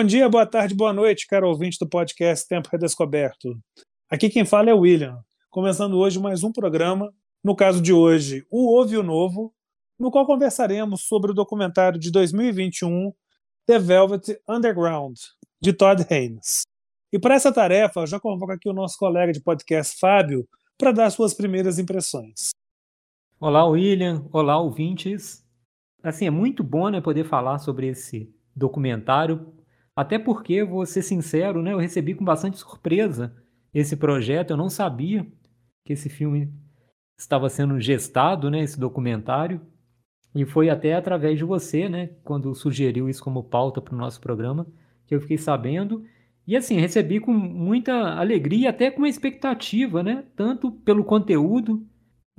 Bom 0.00 0.06
dia, 0.06 0.30
boa 0.30 0.46
tarde, 0.46 0.74
boa 0.74 0.94
noite, 0.94 1.26
caro 1.26 1.46
ouvinte 1.46 1.76
do 1.78 1.86
podcast 1.86 2.48
Tempo 2.48 2.70
Redescoberto. 2.72 3.54
Aqui 4.08 4.30
quem 4.30 4.46
fala 4.46 4.70
é 4.70 4.74
o 4.74 4.78
William, 4.78 5.22
começando 5.50 5.98
hoje 5.98 6.18
mais 6.18 6.42
um 6.42 6.50
programa, 6.50 7.12
no 7.44 7.54
caso 7.54 7.82
de 7.82 7.92
hoje, 7.92 8.42
o 8.50 8.64
Ouve 8.74 8.96
o 8.96 9.02
Novo, 9.02 9.52
no 9.98 10.10
qual 10.10 10.24
conversaremos 10.24 11.02
sobre 11.02 11.32
o 11.32 11.34
documentário 11.34 12.00
de 12.00 12.10
2021 12.10 13.12
The 13.66 13.78
Velvet 13.78 14.40
Underground, 14.48 15.18
de 15.60 15.74
Todd 15.74 16.06
Haynes. 16.10 16.62
E 17.12 17.18
para 17.18 17.34
essa 17.34 17.52
tarefa, 17.52 18.00
eu 18.00 18.06
já 18.06 18.18
convoco 18.18 18.52
aqui 18.52 18.70
o 18.70 18.72
nosso 18.72 18.96
colega 18.96 19.34
de 19.34 19.42
podcast, 19.42 19.98
Fábio, 19.98 20.48
para 20.78 20.92
dar 20.92 21.10
suas 21.10 21.34
primeiras 21.34 21.78
impressões. 21.78 22.52
Olá, 23.38 23.66
William. 23.66 24.24
Olá, 24.32 24.58
ouvintes. 24.58 25.44
Assim, 26.02 26.26
é 26.26 26.30
muito 26.30 26.64
bom 26.64 26.88
né, 26.88 27.02
poder 27.02 27.24
falar 27.26 27.58
sobre 27.58 27.88
esse 27.88 28.34
documentário, 28.56 29.59
até 30.00 30.18
porque, 30.18 30.64
vou 30.64 30.86
ser 30.86 31.02
sincero, 31.02 31.60
né, 31.62 31.74
eu 31.74 31.78
recebi 31.78 32.14
com 32.14 32.24
bastante 32.24 32.56
surpresa 32.56 33.36
esse 33.74 33.94
projeto. 33.96 34.50
Eu 34.50 34.56
não 34.56 34.70
sabia 34.70 35.26
que 35.84 35.92
esse 35.92 36.08
filme 36.08 36.50
estava 37.18 37.50
sendo 37.50 37.78
gestado, 37.78 38.50
né, 38.50 38.60
esse 38.60 38.80
documentário. 38.80 39.60
E 40.34 40.46
foi 40.46 40.70
até 40.70 40.94
através 40.94 41.36
de 41.36 41.44
você, 41.44 41.86
né, 41.86 42.10
quando 42.24 42.54
sugeriu 42.54 43.10
isso 43.10 43.22
como 43.22 43.44
pauta 43.44 43.78
para 43.82 43.94
o 43.94 43.98
nosso 43.98 44.22
programa, 44.22 44.66
que 45.06 45.14
eu 45.14 45.20
fiquei 45.20 45.36
sabendo. 45.36 46.02
E 46.46 46.56
assim, 46.56 46.78
recebi 46.80 47.20
com 47.20 47.32
muita 47.32 48.14
alegria, 48.18 48.70
até 48.70 48.90
com 48.90 49.04
expectativa, 49.04 50.02
né? 50.02 50.24
Tanto 50.34 50.72
pelo 50.72 51.04
conteúdo. 51.04 51.86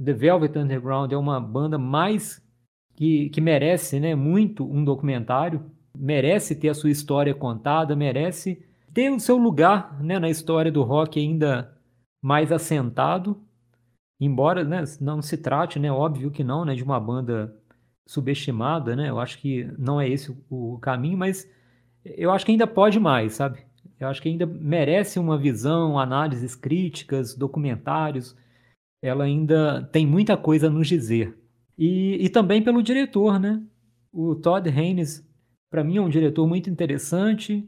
The 0.04 0.14
Velvet 0.14 0.58
Underground 0.58 1.12
é 1.12 1.17
uma 1.17 1.39
banda 1.39 1.78
mais 1.78 2.42
que, 2.95 3.30
que 3.30 3.39
merece 3.39 4.00
né, 4.00 4.16
muito 4.16 4.66
um 4.66 4.84
documentário, 4.84 5.64
merece 6.02 6.56
ter 6.56 6.70
a 6.70 6.74
sua 6.74 6.90
história 6.90 7.34
contada, 7.36 7.96
merece 7.96 8.66
ter 8.92 9.12
o 9.12 9.20
seu 9.20 9.38
lugar 9.38 10.02
né, 10.02 10.18
na 10.18 10.32
história 10.32 10.72
do 10.72 10.82
rock 10.82 11.20
ainda 11.20 11.78
mais 12.20 12.52
assentado. 12.52 13.40
Embora 14.20 14.64
né, 14.64 14.84
não 15.00 15.22
se 15.22 15.38
trate, 15.38 15.78
né, 15.78 15.92
óbvio 15.92 16.32
que 16.32 16.44
não, 16.44 16.66
né, 16.66 16.74
de 16.74 16.84
uma 16.84 17.00
banda 17.00 17.56
subestimada, 18.08 18.96
né? 18.96 19.10
Eu 19.10 19.20
acho 19.20 19.38
que 19.38 19.72
não 19.78 20.02
é 20.02 20.10
esse 20.10 20.36
o, 20.50 20.78
caminho, 20.80 21.18
mas 21.18 21.50
eu 22.04 22.32
acho 22.32 22.46
que 22.46 22.52
ainda 22.52 22.68
pode 22.68 23.00
mais, 23.00 23.34
sabe? 23.34 23.60
Eu 24.00 24.08
acho 24.08 24.22
que 24.22 24.28
ainda 24.28 24.46
merece 24.46 25.20
uma 25.20 25.38
visão, 25.38 26.00
análises 26.00 26.56
críticas, 26.56 27.36
documentários. 27.36 28.36
Ela 29.02 29.26
ainda 29.26 29.84
tem 29.92 30.06
muita 30.06 30.36
coisa 30.36 30.68
a 30.68 30.70
nos 30.70 30.88
dizer. 30.88 31.38
E, 31.78 32.18
e 32.26 32.30
também 32.30 32.64
pelo 32.64 32.82
diretor, 32.84 33.40
né? 33.40 33.62
O 34.12 34.36
Todd 34.36 34.68
Haynes, 34.68 35.26
para 35.72 35.86
mim, 35.86 35.97
é 35.97 36.02
um 36.02 36.09
diretor 36.09 36.45
muito 36.45 36.69
interessante, 36.69 37.67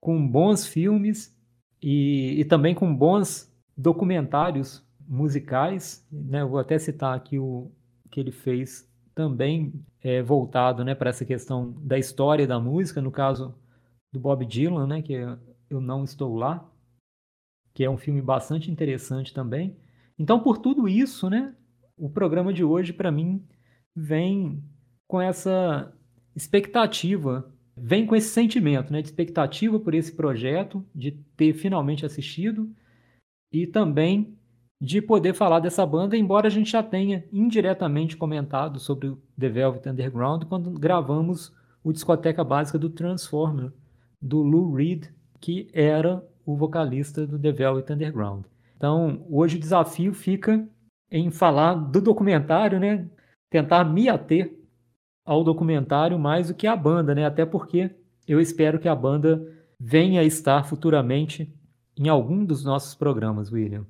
com 0.00 0.26
bons 0.26 0.66
filmes 0.66 1.36
e, 1.82 2.40
e 2.40 2.44
também 2.44 2.74
com 2.74 2.94
bons 2.94 3.52
documentários 3.76 4.86
musicais. 5.06 6.06
Né? 6.10 6.42
Eu 6.42 6.48
vou 6.48 6.60
até 6.60 6.78
citar 6.78 7.14
aqui 7.14 7.38
o 7.38 7.72
que 8.08 8.20
ele 8.20 8.30
fez 8.30 8.88
também 9.16 9.74
é, 10.00 10.22
voltado 10.22 10.84
né, 10.84 10.94
para 10.94 11.10
essa 11.10 11.24
questão 11.24 11.72
da 11.82 11.98
história 11.98 12.46
da 12.46 12.60
música, 12.60 13.02
no 13.02 13.10
caso 13.10 13.54
do 14.12 14.20
Bob 14.20 14.46
Dylan, 14.46 14.86
né, 14.86 15.02
que 15.02 15.14
é 15.14 15.36
Eu 15.68 15.80
Não 15.80 16.04
Estou 16.04 16.36
Lá, 16.36 16.66
que 17.74 17.84
é 17.84 17.90
um 17.90 17.98
filme 17.98 18.22
bastante 18.22 18.70
interessante 18.70 19.34
também. 19.34 19.76
Então, 20.16 20.40
por 20.40 20.58
tudo 20.58 20.88
isso, 20.88 21.28
né, 21.28 21.54
o 21.96 22.08
programa 22.08 22.52
de 22.52 22.62
hoje, 22.62 22.92
para 22.92 23.10
mim, 23.10 23.44
vem 23.94 24.62
com 25.06 25.20
essa 25.20 25.92
expectativa, 26.40 27.52
vem 27.76 28.06
com 28.06 28.16
esse 28.16 28.28
sentimento 28.28 28.92
né, 28.92 29.00
de 29.00 29.08
expectativa 29.08 29.78
por 29.78 29.94
esse 29.94 30.12
projeto, 30.12 30.84
de 30.94 31.12
ter 31.36 31.52
finalmente 31.52 32.04
assistido, 32.04 32.70
e 33.52 33.66
também 33.66 34.36
de 34.80 35.02
poder 35.02 35.34
falar 35.34 35.60
dessa 35.60 35.84
banda, 35.84 36.16
embora 36.16 36.46
a 36.46 36.50
gente 36.50 36.70
já 36.70 36.82
tenha 36.82 37.24
indiretamente 37.30 38.16
comentado 38.16 38.78
sobre 38.78 39.14
The 39.38 39.48
Velvet 39.48 39.86
Underground 39.88 40.44
quando 40.44 40.70
gravamos 40.70 41.52
o 41.84 41.92
Discoteca 41.92 42.42
Básica 42.42 42.78
do 42.78 42.88
Transformer, 42.88 43.72
do 44.20 44.42
Lou 44.42 44.72
Reed, 44.72 45.08
que 45.38 45.68
era 45.72 46.24
o 46.46 46.56
vocalista 46.56 47.26
do 47.26 47.38
The 47.38 47.52
Velvet 47.52 47.92
Underground. 47.92 48.44
Então, 48.76 49.26
hoje 49.28 49.56
o 49.56 49.60
desafio 49.60 50.14
fica 50.14 50.66
em 51.10 51.30
falar 51.30 51.74
do 51.74 52.00
documentário, 52.00 52.80
né? 52.80 53.06
Tentar 53.50 53.84
me 53.84 54.08
ater 54.08 54.59
ao 55.30 55.44
documentário 55.44 56.18
mais 56.18 56.48
do 56.48 56.54
que 56.54 56.66
a 56.66 56.74
banda, 56.74 57.14
né? 57.14 57.24
Até 57.24 57.46
porque 57.46 57.88
eu 58.26 58.40
espero 58.40 58.80
que 58.80 58.88
a 58.88 58.96
banda 58.96 59.40
venha 59.78 60.24
estar 60.24 60.64
futuramente 60.64 61.56
em 61.96 62.08
algum 62.08 62.44
dos 62.44 62.64
nossos 62.64 62.96
programas, 62.96 63.52
William. 63.52 63.86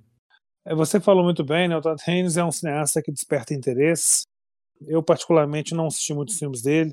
É, 0.67 0.75
você 0.75 1.00
falou 1.00 1.25
muito 1.25 1.43
bem, 1.43 1.67
né? 1.67 1.79
O 1.79 1.81
Todd 1.81 1.99
Haynes 2.06 2.37
é 2.37 2.45
um 2.45 2.53
cineasta 2.53 3.00
que 3.00 3.11
desperta 3.11 3.55
interesse. 3.55 4.27
Eu, 4.87 5.03
particularmente, 5.03 5.75
não 5.75 5.87
assisti 5.87 6.12
muitos 6.12 6.39
filmes 6.39 6.61
dele. 6.61 6.93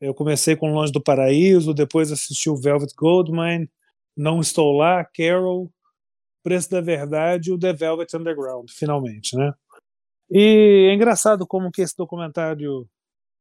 Eu 0.00 0.12
comecei 0.14 0.56
com 0.56 0.74
Longe 0.74 0.90
do 0.90 1.00
Paraíso, 1.00 1.72
depois 1.72 2.10
assisti 2.10 2.50
o 2.50 2.56
Velvet 2.56 2.92
Goldmine, 2.96 3.70
Não 4.16 4.40
Estou 4.40 4.76
Lá, 4.76 5.04
Carol, 5.04 5.70
Preço 6.42 6.68
da 6.68 6.80
Verdade 6.80 7.50
e 7.50 7.52
o 7.52 7.58
The 7.58 7.72
Velvet 7.72 8.16
Underground, 8.16 8.68
finalmente, 8.68 9.36
né? 9.36 9.52
E 10.28 10.88
é 10.90 10.92
engraçado 10.92 11.46
como 11.46 11.70
que 11.70 11.82
esse 11.82 11.96
documentário, 11.96 12.88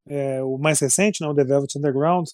é, 0.08 0.42
o 0.44 0.58
mais 0.58 0.80
recente, 0.80 1.22
né, 1.22 1.28
o 1.28 1.34
The 1.34 1.44
Velvet 1.44 1.78
Underground, 1.78 2.28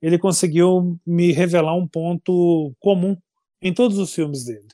ele 0.00 0.18
conseguiu 0.18 0.98
me 1.06 1.32
revelar 1.32 1.76
um 1.76 1.86
ponto 1.86 2.74
comum 2.80 3.16
em 3.62 3.72
todos 3.72 3.98
os 3.98 4.12
filmes 4.12 4.44
dele. 4.44 4.66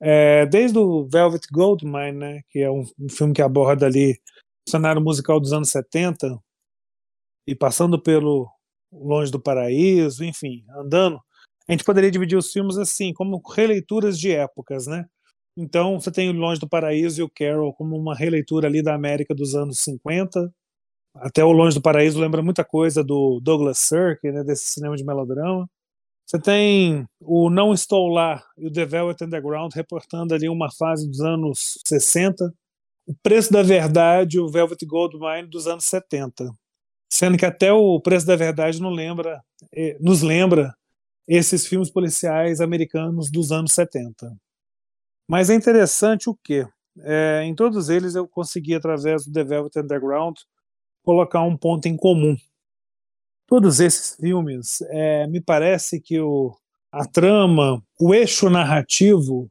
É, 0.00 0.46
desde 0.46 0.78
o 0.78 1.06
Velvet 1.08 1.42
Goldmine, 1.52 2.12
né, 2.12 2.40
que 2.50 2.60
é 2.60 2.70
um, 2.70 2.84
um, 2.98 3.08
filme 3.10 3.34
que 3.34 3.42
aborda 3.42 3.86
ali 3.86 4.12
o 4.66 4.70
cenário 4.70 5.02
musical 5.02 5.40
dos 5.40 5.52
anos 5.52 5.70
70, 5.70 6.38
e 7.46 7.54
passando 7.54 8.00
pelo 8.00 8.48
Longe 8.92 9.30
do 9.30 9.40
Paraíso, 9.40 10.24
enfim, 10.24 10.64
andando, 10.76 11.20
a 11.68 11.72
gente 11.72 11.84
poderia 11.84 12.10
dividir 12.10 12.38
os 12.38 12.50
filmes 12.50 12.78
assim, 12.78 13.12
como 13.12 13.42
releituras 13.46 14.18
de 14.18 14.32
épocas, 14.32 14.86
né? 14.86 15.06
Então, 15.56 16.00
você 16.00 16.10
tem 16.10 16.30
o 16.30 16.32
Longe 16.32 16.60
do 16.60 16.68
Paraíso 16.68 17.20
e 17.20 17.24
o 17.24 17.28
Carol 17.28 17.74
como 17.74 17.96
uma 17.96 18.14
releitura 18.14 18.68
ali 18.68 18.82
da 18.82 18.94
América 18.94 19.34
dos 19.34 19.54
anos 19.54 19.80
50. 19.80 20.52
Até 21.20 21.44
o 21.44 21.52
Longe 21.52 21.76
do 21.76 21.82
Paraíso 21.82 22.20
lembra 22.20 22.42
muita 22.42 22.64
coisa 22.64 23.02
do 23.02 23.40
Douglas 23.40 23.78
Sirk, 23.78 24.30
né, 24.30 24.44
desse 24.44 24.66
cinema 24.66 24.96
de 24.96 25.04
melodrama. 25.04 25.68
Você 26.26 26.38
tem 26.38 27.06
o 27.20 27.48
Não 27.48 27.72
Estou 27.72 28.08
Lá 28.08 28.42
e 28.56 28.66
o 28.66 28.72
Velvet 28.72 29.24
Underground 29.24 29.72
reportando 29.74 30.34
ali 30.34 30.48
uma 30.48 30.70
fase 30.70 31.08
dos 31.08 31.20
anos 31.20 31.78
60. 31.86 32.52
O 33.06 33.14
Preço 33.22 33.50
da 33.52 33.62
Verdade, 33.62 34.38
o 34.38 34.48
Velvet 34.48 34.84
Goldmine 34.84 35.48
dos 35.48 35.66
anos 35.66 35.84
70. 35.84 36.52
Sendo 37.10 37.38
que 37.38 37.46
até 37.46 37.72
o 37.72 37.98
Preço 38.00 38.26
da 38.26 38.36
Verdade 38.36 38.80
não 38.80 38.90
lembra, 38.90 39.42
eh, 39.74 39.96
nos 40.00 40.20
lembra 40.20 40.74
esses 41.26 41.66
filmes 41.66 41.90
policiais 41.90 42.60
americanos 42.60 43.30
dos 43.30 43.50
anos 43.50 43.72
70. 43.72 44.30
Mas 45.28 45.50
é 45.50 45.54
interessante 45.54 46.28
o 46.28 46.36
que? 46.44 46.66
É, 47.00 47.42
em 47.44 47.54
todos 47.54 47.88
eles 47.88 48.14
eu 48.14 48.26
consegui, 48.28 48.74
através 48.74 49.24
do 49.24 49.32
The 49.32 49.44
Velvet 49.44 49.78
Underground, 49.78 50.36
colocar 51.08 51.40
um 51.40 51.56
ponto 51.56 51.86
em 51.86 51.96
comum 51.96 52.36
todos 53.46 53.80
esses 53.80 54.14
filmes, 54.16 54.82
é, 54.90 55.26
me 55.26 55.40
parece 55.40 55.98
que 55.98 56.20
o, 56.20 56.54
a 56.92 57.06
trama, 57.06 57.82
o 57.98 58.14
eixo 58.14 58.50
narrativo, 58.50 59.50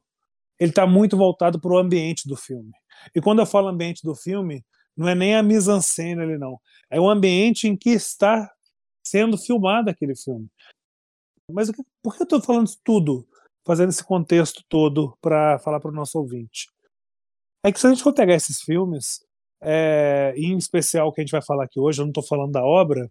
ele 0.56 0.70
está 0.70 0.86
muito 0.86 1.16
voltado 1.16 1.60
para 1.60 1.72
o 1.72 1.78
ambiente 1.78 2.28
do 2.28 2.36
filme. 2.36 2.70
E 3.12 3.20
quando 3.20 3.40
eu 3.40 3.46
falo 3.46 3.66
ambiente 3.66 4.04
do 4.04 4.14
filme, 4.14 4.64
não 4.96 5.08
é 5.08 5.16
nem 5.16 5.34
a 5.34 5.42
mise-en-scène 5.42 6.22
ali, 6.22 6.38
não. 6.38 6.60
É 6.88 7.00
o 7.00 7.10
ambiente 7.10 7.66
em 7.66 7.76
que 7.76 7.90
está 7.90 8.48
sendo 9.04 9.36
filmado 9.36 9.90
aquele 9.90 10.14
filme. 10.14 10.48
Mas 11.50 11.72
por 12.00 12.14
que 12.14 12.22
eu 12.22 12.24
estou 12.24 12.40
falando 12.40 12.68
isso 12.68 12.78
tudo, 12.84 13.26
fazendo 13.66 13.88
esse 13.88 14.04
contexto 14.04 14.62
todo 14.68 15.18
para 15.20 15.58
falar 15.58 15.80
para 15.80 15.90
o 15.90 15.94
nosso 15.94 16.20
ouvinte? 16.20 16.68
É 17.66 17.72
que 17.72 17.80
se 17.80 17.86
a 17.88 17.90
gente 17.90 18.04
for 18.04 18.14
pegar 18.14 18.36
esses 18.36 18.60
filmes, 18.60 19.26
é, 19.60 20.32
em 20.36 20.56
especial 20.56 21.12
que 21.12 21.20
a 21.20 21.24
gente 21.24 21.32
vai 21.32 21.42
falar 21.42 21.64
aqui 21.64 21.80
hoje, 21.80 22.00
eu 22.00 22.04
não 22.04 22.10
estou 22.10 22.24
falando 22.24 22.52
da 22.52 22.64
obra, 22.64 23.10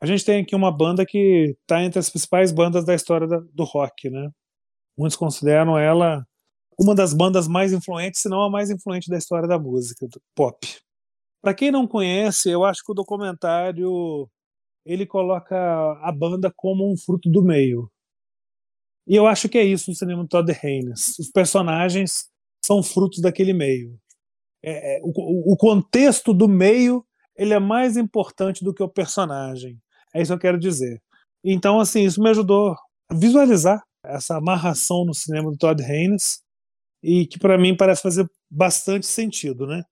a 0.00 0.06
gente 0.06 0.24
tem 0.24 0.42
aqui 0.42 0.54
uma 0.54 0.72
banda 0.72 1.04
que 1.04 1.56
está 1.60 1.82
entre 1.82 1.98
as 1.98 2.08
principais 2.08 2.50
bandas 2.50 2.84
da 2.86 2.94
história 2.94 3.26
da, 3.26 3.38
do 3.52 3.64
rock, 3.64 4.08
né? 4.08 4.30
Muitos 4.96 5.16
consideram 5.16 5.78
ela 5.78 6.26
uma 6.78 6.94
das 6.94 7.12
bandas 7.12 7.46
mais 7.46 7.72
influentes, 7.72 8.22
se 8.22 8.28
não 8.28 8.42
a 8.42 8.50
mais 8.50 8.70
influente 8.70 9.10
da 9.10 9.18
história 9.18 9.46
da 9.46 9.58
música, 9.58 10.08
do 10.08 10.20
pop. 10.34 10.66
Para 11.42 11.54
quem 11.54 11.70
não 11.70 11.86
conhece, 11.86 12.50
eu 12.50 12.64
acho 12.64 12.82
que 12.82 12.92
o 12.92 12.94
documentário 12.94 14.26
ele 14.84 15.04
coloca 15.04 15.56
a 16.00 16.10
banda 16.10 16.50
como 16.56 16.90
um 16.90 16.96
fruto 16.96 17.30
do 17.30 17.42
meio. 17.42 17.90
E 19.06 19.14
eu 19.14 19.26
acho 19.26 19.48
que 19.48 19.58
é 19.58 19.64
isso 19.64 19.90
no 19.90 19.96
cinema 19.96 20.22
do 20.22 20.28
Todd 20.28 20.50
Haynes. 20.62 21.18
Os 21.18 21.30
personagens 21.30 22.30
são 22.64 22.82
frutos 22.82 23.20
daquele 23.20 23.52
meio. 23.52 23.98
É, 24.62 24.98
é 24.98 25.00
o, 25.02 25.52
o 25.52 25.56
contexto 25.56 26.34
do 26.34 26.48
meio 26.48 27.04
ele 27.36 27.54
é 27.54 27.58
mais 27.58 27.96
importante 27.96 28.62
do 28.62 28.74
que 28.74 28.82
o 28.82 28.88
personagem. 28.88 29.78
É 30.14 30.20
isso 30.20 30.30
que 30.32 30.34
eu 30.34 30.40
quero 30.40 30.58
dizer. 30.58 31.00
Então, 31.42 31.80
assim, 31.80 32.04
isso 32.04 32.22
me 32.22 32.28
ajudou 32.28 32.72
a 33.08 33.14
visualizar 33.14 33.82
essa 34.04 34.36
amarração 34.36 35.04
no 35.06 35.14
cinema 35.14 35.50
do 35.50 35.56
Todd 35.56 35.82
Haynes 35.82 36.42
e 37.02 37.26
que 37.26 37.38
para 37.38 37.56
mim 37.56 37.74
parece 37.74 38.02
fazer 38.02 38.26
bastante 38.50 39.06
sentido, 39.06 39.66
né? 39.66 39.82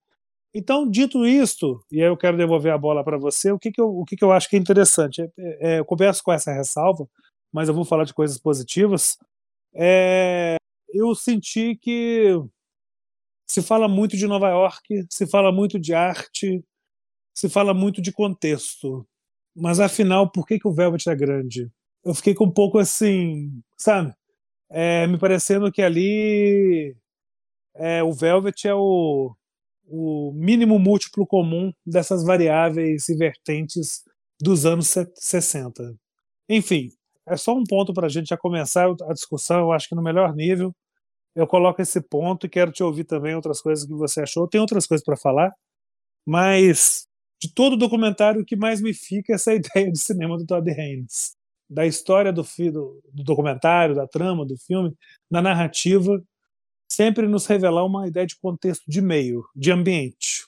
Então, 0.54 0.88
dito 0.88 1.26
isto, 1.26 1.80
e 1.90 2.02
aí 2.02 2.08
eu 2.08 2.16
quero 2.16 2.36
devolver 2.36 2.72
a 2.72 2.78
bola 2.78 3.04
para 3.04 3.18
você, 3.18 3.52
o 3.52 3.58
que, 3.58 3.70
que, 3.70 3.80
eu, 3.80 3.88
o 3.88 4.04
que, 4.04 4.16
que 4.16 4.24
eu 4.24 4.32
acho 4.32 4.48
que 4.48 4.56
é 4.56 4.58
interessante? 4.58 5.22
É, 5.22 5.28
é, 5.38 5.78
eu 5.78 5.84
começo 5.84 6.22
com 6.22 6.32
essa 6.32 6.52
ressalva, 6.52 7.06
mas 7.52 7.68
eu 7.68 7.74
vou 7.74 7.84
falar 7.84 8.04
de 8.04 8.14
coisas 8.14 8.38
positivas. 8.38 9.16
É, 9.74 10.56
eu 10.92 11.14
senti 11.14 11.76
que 11.76 12.32
se 13.48 13.62
fala 13.62 13.88
muito 13.88 14.16
de 14.16 14.26
Nova 14.26 14.48
York, 14.50 15.06
se 15.10 15.26
fala 15.26 15.50
muito 15.50 15.78
de 15.78 15.94
arte, 15.94 16.62
se 17.34 17.48
fala 17.48 17.72
muito 17.72 18.02
de 18.02 18.12
contexto. 18.12 19.06
Mas 19.56 19.80
afinal, 19.80 20.30
por 20.30 20.46
que, 20.46 20.58
que 20.58 20.68
o 20.68 20.74
Velvet 20.74 21.08
é 21.08 21.16
grande? 21.16 21.70
Eu 22.04 22.14
fiquei 22.14 22.34
com 22.34 22.44
um 22.44 22.52
pouco 22.52 22.78
assim, 22.78 23.50
sabe? 23.76 24.12
É, 24.70 25.06
me 25.06 25.18
parecendo 25.18 25.72
que 25.72 25.82
ali 25.82 26.94
é, 27.74 28.02
o 28.02 28.12
Velvet 28.12 28.66
é 28.66 28.74
o, 28.74 29.34
o 29.86 30.32
mínimo 30.34 30.78
múltiplo 30.78 31.26
comum 31.26 31.72
dessas 31.86 32.22
variáveis 32.24 33.08
e 33.08 33.16
vertentes 33.16 34.02
dos 34.40 34.66
anos 34.66 34.94
60. 35.14 35.94
Enfim, 36.48 36.90
é 37.26 37.36
só 37.36 37.54
um 37.54 37.64
ponto 37.64 37.92
para 37.92 38.06
a 38.06 38.10
gente 38.10 38.28
já 38.28 38.36
começar 38.36 38.88
a 38.88 39.12
discussão, 39.12 39.60
eu 39.60 39.72
acho 39.72 39.88
que 39.88 39.94
no 39.94 40.02
melhor 40.02 40.34
nível. 40.34 40.74
Eu 41.38 41.46
coloco 41.46 41.80
esse 41.80 42.00
ponto 42.00 42.46
e 42.46 42.48
quero 42.48 42.72
te 42.72 42.82
ouvir 42.82 43.04
também 43.04 43.32
outras 43.32 43.60
coisas 43.60 43.86
que 43.86 43.94
você 43.94 44.22
achou. 44.22 44.48
Tem 44.48 44.60
outras 44.60 44.88
coisas 44.88 45.04
para 45.04 45.16
falar, 45.16 45.54
mas 46.26 47.06
de 47.40 47.54
todo 47.54 47.74
o 47.74 47.76
documentário, 47.76 48.40
o 48.40 48.44
que 48.44 48.56
mais 48.56 48.80
me 48.80 48.92
fica 48.92 49.32
é 49.32 49.36
essa 49.36 49.54
ideia 49.54 49.88
de 49.88 50.00
cinema 50.00 50.36
do 50.36 50.44
Todd 50.44 50.68
Haynes. 50.68 51.36
Da 51.70 51.86
história 51.86 52.32
do, 52.32 52.42
do, 52.42 53.02
do 53.12 53.22
documentário, 53.22 53.94
da 53.94 54.04
trama, 54.04 54.44
do 54.44 54.58
filme, 54.58 54.92
da 55.30 55.40
narrativa, 55.40 56.20
sempre 56.90 57.28
nos 57.28 57.46
revelar 57.46 57.84
uma 57.84 58.08
ideia 58.08 58.26
de 58.26 58.36
contexto 58.36 58.82
de 58.88 59.00
meio, 59.00 59.44
de 59.54 59.70
ambiente. 59.70 60.44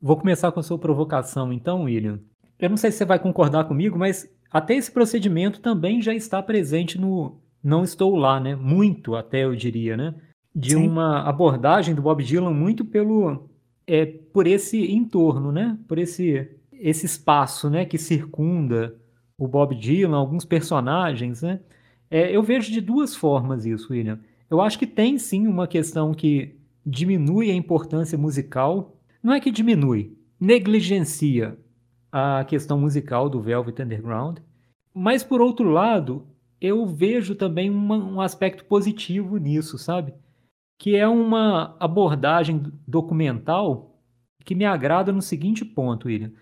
Vou 0.00 0.16
começar 0.16 0.52
com 0.52 0.60
a 0.60 0.62
sua 0.62 0.78
provocação, 0.78 1.52
então, 1.52 1.82
William. 1.82 2.20
Eu 2.60 2.70
não 2.70 2.76
sei 2.76 2.92
se 2.92 2.98
você 2.98 3.04
vai 3.04 3.18
concordar 3.18 3.64
comigo, 3.64 3.98
mas 3.98 4.32
até 4.52 4.76
esse 4.76 4.92
procedimento 4.92 5.60
também 5.60 6.00
já 6.00 6.14
está 6.14 6.40
presente 6.40 6.96
no 6.96 7.42
Não 7.62 7.84
Estou 7.84 8.16
Lá, 8.16 8.40
né? 8.40 8.56
Muito, 8.56 9.14
até 9.14 9.44
eu 9.44 9.54
diria, 9.54 9.96
né? 9.96 10.14
De 10.54 10.70
Sim. 10.70 10.88
uma 10.88 11.22
abordagem 11.22 11.94
do 11.94 12.02
Bob 12.02 12.22
Dylan 12.22 12.52
muito 12.52 12.84
pelo 12.84 13.48
é, 13.86 14.04
por 14.06 14.46
esse 14.46 14.92
entorno, 14.92 15.52
né? 15.52 15.78
Por 15.88 15.98
esse 15.98 16.48
esse 16.72 17.06
espaço, 17.06 17.70
né? 17.70 17.84
Que 17.84 17.96
circunda 17.96 18.96
o 19.38 19.46
Bob 19.46 19.74
Dylan, 19.74 20.16
alguns 20.16 20.44
personagens, 20.44 21.42
né? 21.42 21.60
É, 22.10 22.34
eu 22.34 22.42
vejo 22.42 22.70
de 22.70 22.80
duas 22.80 23.16
formas 23.16 23.64
isso, 23.64 23.92
William. 23.92 24.18
Eu 24.50 24.60
acho 24.60 24.78
que 24.78 24.86
tem 24.86 25.16
sim 25.16 25.46
uma 25.46 25.66
questão 25.66 26.12
que 26.12 26.56
diminui 26.84 27.50
a 27.50 27.54
importância 27.54 28.18
musical. 28.18 28.96
Não 29.22 29.32
é 29.32 29.40
que 29.40 29.50
diminui, 29.50 30.16
negligencia 30.38 31.56
a 32.10 32.44
questão 32.44 32.78
musical 32.78 33.30
do 33.30 33.40
Velvet 33.40 33.80
Underground. 33.80 34.38
Mas, 34.92 35.24
por 35.24 35.40
outro 35.40 35.70
lado, 35.70 36.26
eu 36.62 36.86
vejo 36.86 37.34
também 37.34 37.68
uma, 37.68 37.96
um 37.96 38.20
aspecto 38.20 38.64
positivo 38.64 39.36
nisso, 39.36 39.76
sabe? 39.76 40.14
Que 40.78 40.94
é 40.94 41.08
uma 41.08 41.76
abordagem 41.80 42.62
documental 42.86 44.00
que 44.44 44.54
me 44.54 44.64
agrada 44.64 45.10
no 45.10 45.20
seguinte 45.20 45.64
ponto, 45.64 46.06
William. 46.06 46.32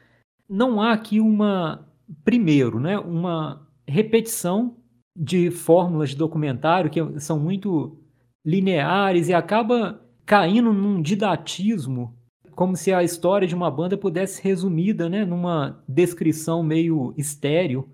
Não 0.47 0.83
há 0.83 0.93
aqui 0.93 1.21
uma, 1.21 1.89
primeiro, 2.23 2.79
né, 2.79 2.99
uma 2.99 3.67
repetição 3.89 4.77
de 5.17 5.51
fórmulas 5.51 6.11
de 6.11 6.17
documentário 6.17 6.91
que 6.91 7.19
são 7.19 7.39
muito 7.39 7.99
lineares 8.45 9.29
e 9.29 9.35
acaba 9.35 10.03
caindo 10.27 10.73
num 10.73 11.01
didatismo, 11.01 12.15
como 12.55 12.77
se 12.77 12.93
a 12.93 13.03
história 13.03 13.49
de 13.49 13.55
uma 13.55 13.71
banda 13.71 13.97
pudesse 13.97 14.43
resumida 14.43 15.09
né, 15.09 15.25
numa 15.25 15.83
descrição 15.89 16.63
meio 16.63 17.15
estéreo 17.17 17.89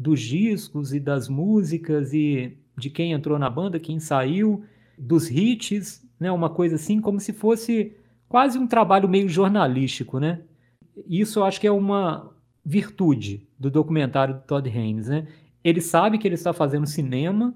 dos 0.00 0.18
discos 0.22 0.94
e 0.94 0.98
das 0.98 1.28
músicas 1.28 2.14
e 2.14 2.56
de 2.74 2.88
quem 2.88 3.12
entrou 3.12 3.38
na 3.38 3.50
banda, 3.50 3.78
quem 3.78 4.00
saiu, 4.00 4.64
dos 4.96 5.30
hits, 5.30 6.02
né, 6.18 6.32
uma 6.32 6.48
coisa 6.48 6.76
assim, 6.76 7.02
como 7.02 7.20
se 7.20 7.34
fosse 7.34 7.94
quase 8.26 8.58
um 8.58 8.66
trabalho 8.66 9.06
meio 9.06 9.28
jornalístico, 9.28 10.18
né? 10.18 10.40
Isso 11.06 11.40
eu 11.40 11.44
acho 11.44 11.60
que 11.60 11.66
é 11.66 11.70
uma 11.70 12.34
virtude 12.64 13.46
do 13.58 13.70
documentário 13.70 14.36
do 14.36 14.40
Todd 14.40 14.66
Haynes, 14.70 15.08
né? 15.08 15.28
Ele 15.62 15.82
sabe 15.82 16.16
que 16.16 16.26
ele 16.26 16.34
está 16.34 16.54
fazendo 16.54 16.86
cinema, 16.86 17.54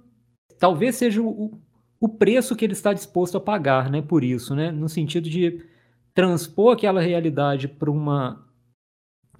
talvez 0.58 0.96
seja 0.96 1.22
o, 1.22 1.58
o 1.98 2.08
preço 2.10 2.54
que 2.54 2.66
ele 2.66 2.74
está 2.74 2.92
disposto 2.92 3.38
a 3.38 3.40
pagar, 3.40 3.90
né, 3.90 4.02
por 4.02 4.22
isso, 4.22 4.54
né, 4.54 4.70
no 4.70 4.90
sentido 4.90 5.30
de 5.30 5.64
transpor 6.12 6.74
aquela 6.74 7.00
realidade 7.00 7.68
para 7.68 7.90
uma 7.90 8.46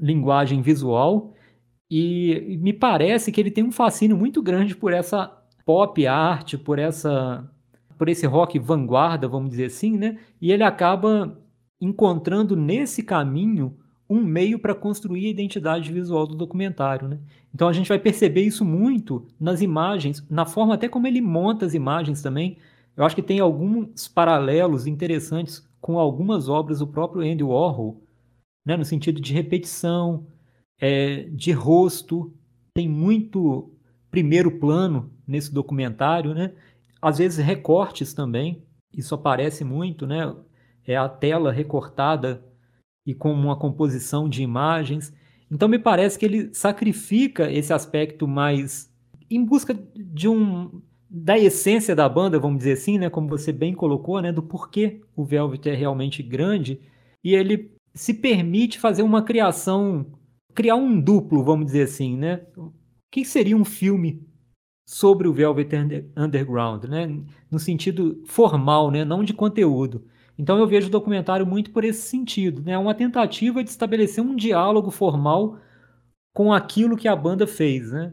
linguagem 0.00 0.62
visual 0.62 1.34
e 1.90 2.58
me 2.60 2.72
parece 2.72 3.30
que 3.30 3.40
ele 3.40 3.50
tem 3.50 3.64
um 3.64 3.72
fascínio 3.72 4.16
muito 4.16 4.42
grande 4.42 4.74
por 4.74 4.92
essa 4.92 5.26
pop 5.64 6.06
art, 6.06 6.56
por 6.58 6.78
essa 6.78 7.48
por 7.96 8.08
esse 8.08 8.26
rock 8.26 8.58
vanguarda, 8.58 9.28
vamos 9.28 9.50
dizer 9.50 9.66
assim, 9.66 9.96
né? 9.96 10.18
E 10.40 10.50
ele 10.50 10.64
acaba 10.64 11.40
encontrando 11.80 12.56
nesse 12.56 13.02
caminho 13.02 13.76
um 14.08 14.22
meio 14.22 14.58
para 14.58 14.74
construir 14.74 15.26
a 15.26 15.30
identidade 15.30 15.92
visual 15.92 16.26
do 16.26 16.34
documentário. 16.34 17.08
Né? 17.08 17.18
Então 17.54 17.68
a 17.68 17.72
gente 17.72 17.88
vai 17.88 17.98
perceber 17.98 18.42
isso 18.42 18.64
muito 18.64 19.26
nas 19.40 19.60
imagens, 19.62 20.24
na 20.28 20.44
forma 20.44 20.74
até 20.74 20.88
como 20.88 21.06
ele 21.06 21.20
monta 21.20 21.64
as 21.64 21.74
imagens 21.74 22.20
também. 22.22 22.58
Eu 22.96 23.04
acho 23.04 23.16
que 23.16 23.22
tem 23.22 23.40
alguns 23.40 24.06
paralelos 24.06 24.86
interessantes 24.86 25.66
com 25.80 25.98
algumas 25.98 26.48
obras 26.48 26.78
do 26.78 26.86
próprio 26.86 27.22
Andy 27.22 27.42
Warhol, 27.42 28.02
né? 28.64 28.76
no 28.76 28.84
sentido 28.84 29.20
de 29.20 29.32
repetição, 29.32 30.26
é, 30.80 31.24
de 31.30 31.52
rosto. 31.52 32.32
Tem 32.74 32.88
muito 32.88 33.72
primeiro 34.10 34.58
plano 34.58 35.12
nesse 35.26 35.52
documentário, 35.52 36.34
né? 36.34 36.52
às 37.00 37.18
vezes 37.18 37.44
recortes 37.44 38.14
também, 38.14 38.62
isso 38.92 39.14
aparece 39.14 39.64
muito, 39.64 40.06
né? 40.06 40.34
é 40.86 40.96
a 40.96 41.08
tela 41.08 41.52
recortada 41.52 42.42
e 43.06 43.14
com 43.14 43.32
uma 43.32 43.56
composição 43.56 44.28
de 44.28 44.42
imagens. 44.42 45.12
Então 45.50 45.68
me 45.68 45.78
parece 45.78 46.18
que 46.18 46.24
ele 46.24 46.54
sacrifica 46.54 47.50
esse 47.50 47.72
aspecto 47.72 48.26
mais 48.26 48.90
em 49.30 49.44
busca 49.44 49.74
de 49.96 50.28
um 50.28 50.82
da 51.10 51.38
essência 51.38 51.94
da 51.94 52.08
banda, 52.08 52.40
vamos 52.40 52.58
dizer 52.58 52.72
assim, 52.72 52.98
né, 52.98 53.08
como 53.08 53.28
você 53.28 53.52
bem 53.52 53.72
colocou, 53.72 54.20
né, 54.20 54.32
do 54.32 54.42
porquê 54.42 55.00
o 55.14 55.24
Velvet 55.24 55.68
é 55.68 55.74
realmente 55.74 56.24
grande, 56.24 56.80
e 57.22 57.34
ele 57.34 57.70
se 57.94 58.14
permite 58.14 58.80
fazer 58.80 59.02
uma 59.02 59.22
criação, 59.22 60.06
criar 60.54 60.76
um 60.76 61.00
duplo, 61.00 61.42
vamos 61.42 61.66
dizer 61.66 61.82
assim, 61.82 62.16
né? 62.16 62.42
O 62.56 62.72
que 63.10 63.24
seria 63.24 63.56
um 63.56 63.64
filme 63.64 64.26
sobre 64.86 65.26
o 65.26 65.32
Velvet 65.32 65.70
Underground, 66.16 66.84
né? 66.84 67.06
No 67.50 67.58
sentido 67.58 68.22
formal, 68.26 68.90
né, 68.90 69.04
não 69.04 69.24
de 69.24 69.32
conteúdo. 69.32 70.06
Então 70.38 70.58
eu 70.58 70.66
vejo 70.66 70.88
o 70.88 70.90
documentário 70.90 71.46
muito 71.46 71.70
por 71.70 71.84
esse 71.84 72.02
sentido, 72.02 72.62
né? 72.62 72.76
Uma 72.76 72.94
tentativa 72.94 73.62
de 73.62 73.70
estabelecer 73.70 74.22
um 74.22 74.34
diálogo 74.34 74.90
formal 74.90 75.58
com 76.34 76.52
aquilo 76.52 76.96
que 76.96 77.08
a 77.08 77.16
banda 77.16 77.46
fez, 77.46 77.92
né? 77.92 78.12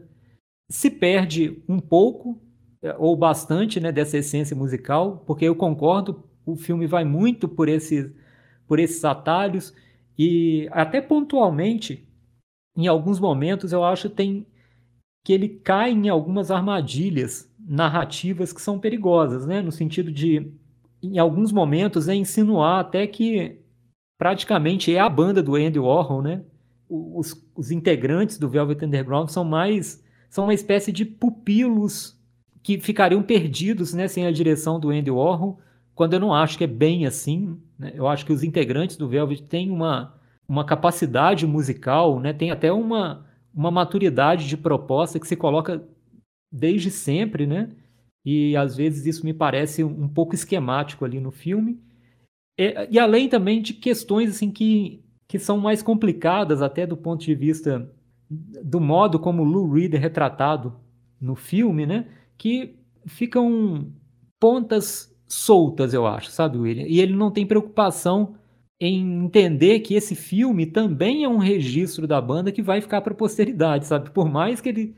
Se 0.70 0.90
perde 0.90 1.62
um 1.68 1.80
pouco 1.80 2.40
é, 2.82 2.94
ou 2.98 3.16
bastante, 3.16 3.80
né, 3.80 3.92
dessa 3.92 4.18
essência 4.18 4.56
musical, 4.56 5.22
porque 5.26 5.44
eu 5.44 5.54
concordo, 5.54 6.24
o 6.44 6.56
filme 6.56 6.86
vai 6.86 7.04
muito 7.04 7.48
por 7.48 7.68
esses 7.68 8.10
por 8.66 8.78
esses 8.78 9.04
atalhos 9.04 9.74
e 10.18 10.68
até 10.72 11.00
pontualmente 11.00 12.08
em 12.76 12.86
alguns 12.86 13.20
momentos 13.20 13.72
eu 13.72 13.84
acho 13.84 14.08
tem 14.08 14.46
que 15.24 15.32
ele 15.32 15.48
cai 15.48 15.92
em 15.92 16.08
algumas 16.08 16.50
armadilhas 16.50 17.48
narrativas 17.58 18.52
que 18.52 18.60
são 18.60 18.78
perigosas, 18.78 19.46
né? 19.46 19.62
No 19.62 19.70
sentido 19.70 20.10
de 20.10 20.52
em 21.02 21.18
alguns 21.18 21.50
momentos, 21.50 22.08
é 22.08 22.14
insinuar 22.14 22.80
até 22.80 23.06
que 23.06 23.58
praticamente 24.16 24.94
é 24.94 25.00
a 25.00 25.08
banda 25.08 25.42
do 25.42 25.56
Andy 25.56 25.78
Warhol, 25.78 26.22
né? 26.22 26.44
Os, 26.88 27.34
os 27.56 27.70
integrantes 27.70 28.38
do 28.38 28.48
Velvet 28.48 28.84
Underground 28.84 29.28
são 29.28 29.44
mais 29.44 30.02
são 30.30 30.44
uma 30.44 30.54
espécie 30.54 30.92
de 30.92 31.04
pupilos 31.04 32.18
que 32.62 32.78
ficariam 32.78 33.22
perdidos, 33.22 33.92
né, 33.92 34.08
sem 34.08 34.26
a 34.26 34.30
direção 34.30 34.78
do 34.78 34.90
Andy 34.90 35.10
Warhol, 35.10 35.58
quando 35.94 36.14
eu 36.14 36.20
não 36.20 36.32
acho 36.32 36.56
que 36.56 36.64
é 36.64 36.68
bem 36.68 37.04
assim. 37.04 37.58
Né? 37.78 37.92
Eu 37.94 38.06
acho 38.06 38.24
que 38.24 38.32
os 38.32 38.42
integrantes 38.42 38.96
do 38.96 39.08
Velvet 39.08 39.42
têm 39.42 39.70
uma, 39.70 40.14
uma 40.48 40.64
capacidade 40.64 41.46
musical, 41.46 42.20
né? 42.20 42.32
tem 42.32 42.50
até 42.50 42.72
uma, 42.72 43.26
uma 43.54 43.70
maturidade 43.70 44.48
de 44.48 44.56
proposta 44.56 45.18
que 45.18 45.26
se 45.26 45.36
coloca 45.36 45.86
desde 46.50 46.90
sempre, 46.90 47.46
né? 47.46 47.70
E 48.24 48.56
às 48.56 48.76
vezes 48.76 49.06
isso 49.06 49.24
me 49.24 49.32
parece 49.32 49.82
um 49.82 50.08
pouco 50.08 50.34
esquemático 50.34 51.04
ali 51.04 51.18
no 51.18 51.30
filme. 51.30 51.80
E, 52.58 52.88
e 52.90 52.98
além 52.98 53.28
também 53.28 53.60
de 53.62 53.72
questões 53.72 54.30
assim 54.30 54.50
que, 54.50 55.02
que 55.26 55.38
são 55.38 55.58
mais 55.58 55.82
complicadas 55.82 56.62
até 56.62 56.86
do 56.86 56.96
ponto 56.96 57.24
de 57.24 57.34
vista 57.34 57.90
do 58.30 58.80
modo 58.80 59.18
como 59.18 59.44
Lou 59.44 59.70
Reed 59.70 59.94
é 59.94 59.98
retratado 59.98 60.76
no 61.20 61.34
filme, 61.34 61.86
né? 61.86 62.06
Que 62.36 62.76
ficam 63.06 63.92
pontas 64.40 65.14
soltas, 65.26 65.94
eu 65.94 66.06
acho, 66.06 66.30
sabe, 66.30 66.58
William? 66.58 66.86
E 66.86 67.00
ele 67.00 67.14
não 67.14 67.30
tem 67.30 67.46
preocupação 67.46 68.34
em 68.84 69.26
entender 69.26 69.78
que 69.78 69.94
esse 69.94 70.16
filme 70.16 70.66
também 70.66 71.22
é 71.22 71.28
um 71.28 71.38
registro 71.38 72.04
da 72.04 72.20
banda 72.20 72.50
que 72.50 72.60
vai 72.60 72.80
ficar 72.80 73.00
para 73.00 73.12
a 73.12 73.16
posteridade, 73.16 73.86
sabe? 73.86 74.10
Por 74.10 74.28
mais 74.28 74.60
que 74.60 74.68
ele, 74.68 74.96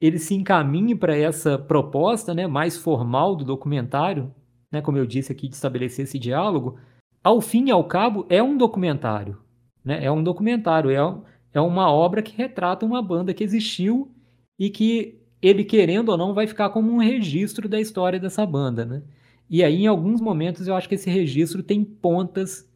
ele 0.00 0.18
se 0.18 0.34
encaminhe 0.34 0.94
para 0.94 1.14
essa 1.14 1.58
proposta 1.58 2.32
né, 2.32 2.46
mais 2.46 2.78
formal 2.78 3.36
do 3.36 3.44
documentário, 3.44 4.34
né, 4.72 4.80
como 4.80 4.96
eu 4.96 5.04
disse 5.04 5.30
aqui, 5.30 5.48
de 5.48 5.54
estabelecer 5.54 6.04
esse 6.04 6.18
diálogo, 6.18 6.78
ao 7.22 7.42
fim 7.42 7.68
e 7.68 7.70
ao 7.70 7.84
cabo 7.84 8.24
é 8.30 8.42
um 8.42 8.56
documentário. 8.56 9.36
Né? 9.84 10.02
É 10.02 10.10
um 10.10 10.22
documentário, 10.22 10.88
é, 10.90 11.14
é 11.52 11.60
uma 11.60 11.92
obra 11.92 12.22
que 12.22 12.34
retrata 12.34 12.86
uma 12.86 13.02
banda 13.02 13.34
que 13.34 13.44
existiu 13.44 14.10
e 14.58 14.70
que 14.70 15.20
ele, 15.42 15.62
querendo 15.62 16.08
ou 16.08 16.16
não, 16.16 16.32
vai 16.32 16.46
ficar 16.46 16.70
como 16.70 16.90
um 16.90 16.96
registro 16.96 17.68
da 17.68 17.78
história 17.78 18.18
dessa 18.18 18.46
banda. 18.46 18.86
Né? 18.86 19.02
E 19.50 19.62
aí, 19.62 19.82
em 19.82 19.86
alguns 19.86 20.22
momentos, 20.22 20.66
eu 20.66 20.74
acho 20.74 20.88
que 20.88 20.94
esse 20.94 21.10
registro 21.10 21.62
tem 21.62 21.84
pontas 21.84 22.69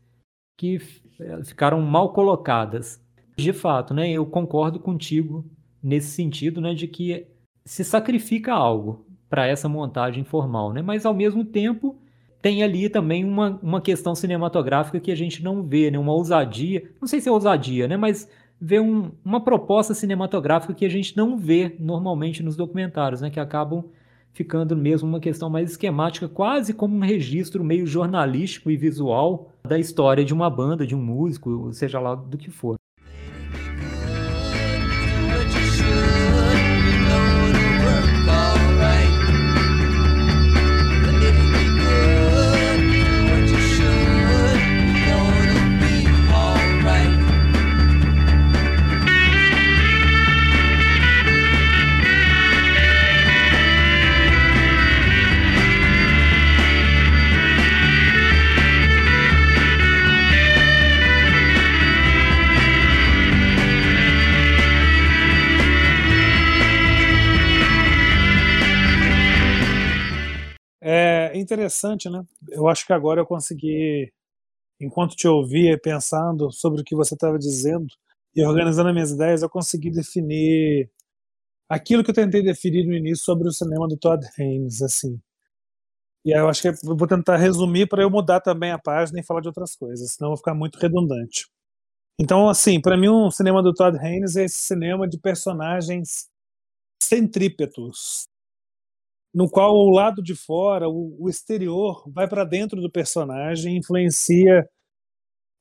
que 0.56 0.80
eh, 1.20 1.44
ficaram 1.44 1.80
mal 1.80 2.12
colocadas. 2.12 3.02
De 3.37 3.52
fato, 3.52 3.92
né, 3.92 4.11
eu 4.11 4.25
concordo 4.25 4.78
contigo 4.78 5.44
nesse 5.82 6.08
sentido, 6.08 6.61
né, 6.61 6.75
de 6.75 6.87
que 6.87 7.26
se 7.64 7.84
sacrifica 7.84 8.52
algo 8.52 9.06
para 9.28 9.46
essa 9.46 9.68
montagem 9.68 10.25
formal, 10.25 10.73
né, 10.73 10.82
mas 10.82 11.04
ao 11.04 11.14
mesmo 11.14 11.44
tempo 11.44 11.99
tem 12.40 12.62
ali 12.62 12.88
também 12.88 13.25
uma, 13.25 13.58
uma 13.62 13.80
questão 13.80 14.14
cinematográfica 14.14 15.00
que 15.00 15.11
a 15.11 15.14
gente 15.14 15.42
não 15.42 15.62
vê, 15.62 15.90
né, 15.90 15.99
uma 15.99 16.12
ousadia, 16.12 16.90
não 17.00 17.08
sei 17.08 17.20
se 17.20 17.28
é 17.28 17.32
ousadia, 17.32 17.88
né, 17.88 17.96
mas 17.96 18.28
vê 18.61 18.78
um, 18.78 19.11
uma 19.25 19.42
proposta 19.42 19.94
cinematográfica 19.94 20.75
que 20.75 20.84
a 20.84 20.88
gente 20.88 21.16
não 21.16 21.37
vê 21.37 21.75
normalmente 21.78 22.42
nos 22.42 22.56
documentários, 22.56 23.20
né, 23.20 23.30
que 23.30 23.40
acabam 23.40 23.84
ficando 24.34 24.76
mesmo 24.76 25.08
uma 25.08 25.20
questão 25.20 25.48
mais 25.48 25.70
esquemática, 25.70 26.28
quase 26.28 26.74
como 26.74 26.96
um 26.96 27.00
registro 27.00 27.64
meio 27.64 27.86
jornalístico 27.86 28.70
e 28.70 28.76
visual 28.76 29.52
da 29.66 29.78
história 29.78 30.24
de 30.24 30.34
uma 30.34 30.50
banda, 30.50 30.86
de 30.86 30.94
um 30.94 31.00
músico, 31.00 31.72
seja 31.72 32.00
lá 32.00 32.14
do 32.14 32.36
que 32.36 32.50
for. 32.50 32.76
Interessante, 71.34 72.10
né? 72.10 72.24
Eu 72.50 72.68
acho 72.68 72.86
que 72.86 72.92
agora 72.92 73.20
eu 73.20 73.26
consegui, 73.26 74.12
enquanto 74.80 75.16
te 75.16 75.26
ouvia, 75.26 75.78
pensando 75.78 76.50
sobre 76.52 76.82
o 76.82 76.84
que 76.84 76.94
você 76.94 77.14
estava 77.14 77.38
dizendo 77.38 77.86
e 78.34 78.44
organizando 78.44 78.88
as 78.88 78.94
minhas 78.94 79.10
ideias, 79.12 79.42
eu 79.42 79.48
consegui 79.48 79.90
definir 79.90 80.90
aquilo 81.68 82.04
que 82.04 82.10
eu 82.10 82.14
tentei 82.14 82.42
definir 82.42 82.86
no 82.86 82.94
início 82.94 83.24
sobre 83.24 83.48
o 83.48 83.52
cinema 83.52 83.88
do 83.88 83.96
Todd 83.96 84.26
Haynes, 84.38 84.82
assim. 84.82 85.20
E 86.24 86.34
aí 86.34 86.40
eu 86.40 86.48
acho 86.48 86.62
que 86.62 86.68
eu 86.68 86.96
vou 86.96 87.06
tentar 87.06 87.36
resumir 87.36 87.86
para 87.88 88.02
eu 88.02 88.10
mudar 88.10 88.40
também 88.40 88.70
a 88.70 88.78
página 88.78 89.20
e 89.20 89.24
falar 89.24 89.40
de 89.40 89.48
outras 89.48 89.76
coisas, 89.76 90.12
senão 90.12 90.28
eu 90.28 90.30
vou 90.32 90.38
ficar 90.38 90.54
muito 90.54 90.78
redundante. 90.78 91.46
Então, 92.18 92.48
assim, 92.48 92.80
para 92.80 92.96
mim, 92.96 93.08
um 93.08 93.30
cinema 93.30 93.62
do 93.62 93.74
Todd 93.74 93.98
Haynes 93.98 94.36
é 94.36 94.44
esse 94.44 94.58
cinema 94.58 95.08
de 95.08 95.18
personagens 95.18 96.28
centrípetos, 97.02 98.26
no 99.34 99.50
qual 99.50 99.74
o 99.74 99.90
lado 99.90 100.22
de 100.22 100.34
fora, 100.36 100.88
o, 100.88 101.16
o 101.18 101.28
exterior, 101.28 102.04
vai 102.12 102.28
para 102.28 102.44
dentro 102.44 102.80
do 102.80 102.90
personagem, 102.90 103.76
influencia 103.76 104.68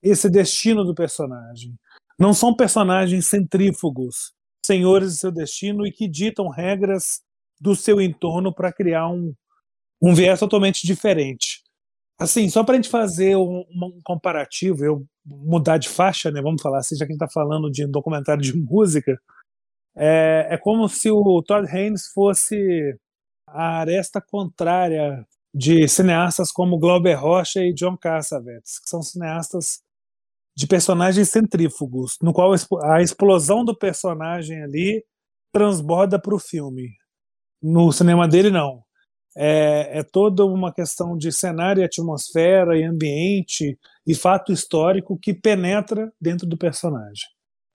esse 0.01 0.29
destino 0.29 0.83
do 0.83 0.93
personagem. 0.93 1.73
Não 2.19 2.33
são 2.33 2.55
personagens 2.55 3.25
centrífugos, 3.25 4.33
senhores 4.63 5.13
de 5.13 5.19
seu 5.19 5.31
destino 5.31 5.87
e 5.87 5.91
que 5.91 6.07
ditam 6.07 6.49
regras 6.49 7.21
do 7.59 7.75
seu 7.75 7.99
entorno 7.99 8.53
para 8.53 8.71
criar 8.71 9.09
um, 9.09 9.33
um 10.01 10.13
viés 10.13 10.39
totalmente 10.39 10.85
diferente. 10.85 11.63
Assim, 12.19 12.47
só 12.49 12.63
para 12.63 12.73
a 12.73 12.75
gente 12.75 12.89
fazer 12.89 13.35
um, 13.35 13.61
um, 13.61 13.99
comparativo, 14.03 14.85
eu 14.85 15.05
mudar 15.25 15.79
de 15.79 15.89
faixa, 15.89 16.29
né? 16.29 16.41
Vamos 16.41 16.61
falar 16.61 16.79
assim, 16.79 16.95
já 16.95 17.05
que 17.05 17.11
a 17.11 17.13
gente 17.13 17.23
está 17.23 17.33
falando 17.33 17.71
de 17.71 17.85
um 17.85 17.89
documentário 17.89 18.43
de 18.43 18.53
música, 18.55 19.19
é, 19.95 20.47
é 20.51 20.57
como 20.57 20.87
se 20.87 21.09
o 21.09 21.41
Todd 21.41 21.67
Haynes 21.67 22.07
fosse 22.13 22.95
a 23.53 23.79
aresta 23.79 24.19
contrária 24.19 25.25
de 25.53 25.87
cineastas 25.87 26.51
como 26.51 26.79
Glauber 26.79 27.13
Rocha 27.13 27.61
e 27.61 27.73
John 27.73 27.95
Cassavetes, 27.95 28.79
que 28.79 28.89
são 28.89 29.01
cineastas 29.01 29.81
de 30.55 30.67
personagens 30.67 31.29
centrífugos, 31.29 32.17
no 32.21 32.33
qual 32.33 32.53
a 32.83 33.01
explosão 33.01 33.63
do 33.63 33.77
personagem 33.77 34.63
ali 34.63 35.03
transborda 35.51 36.19
para 36.19 36.35
o 36.35 36.39
filme. 36.39 36.89
No 37.61 37.91
cinema 37.91 38.27
dele, 38.27 38.49
não. 38.49 38.83
É, 39.35 39.99
é, 39.99 40.03
toda 40.03 40.45
uma 40.45 40.71
questão 40.71 41.17
de 41.17 41.31
cenário, 41.31 41.81
e 41.81 41.85
atmosfera 41.85 42.77
e 42.77 42.83
ambiente 42.83 43.79
e 44.05 44.13
fato 44.13 44.51
histórico 44.51 45.17
que 45.17 45.33
penetra 45.33 46.11
dentro 46.21 46.45
do 46.45 46.57
personagem. 46.57 47.27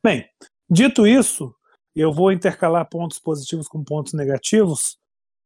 Bem, 0.04 0.25
dito 0.70 1.04
isso, 1.06 1.52
eu 1.97 2.12
vou 2.12 2.30
intercalar 2.30 2.88
pontos 2.88 3.18
positivos 3.18 3.66
com 3.66 3.82
pontos 3.82 4.12
negativos, 4.12 4.99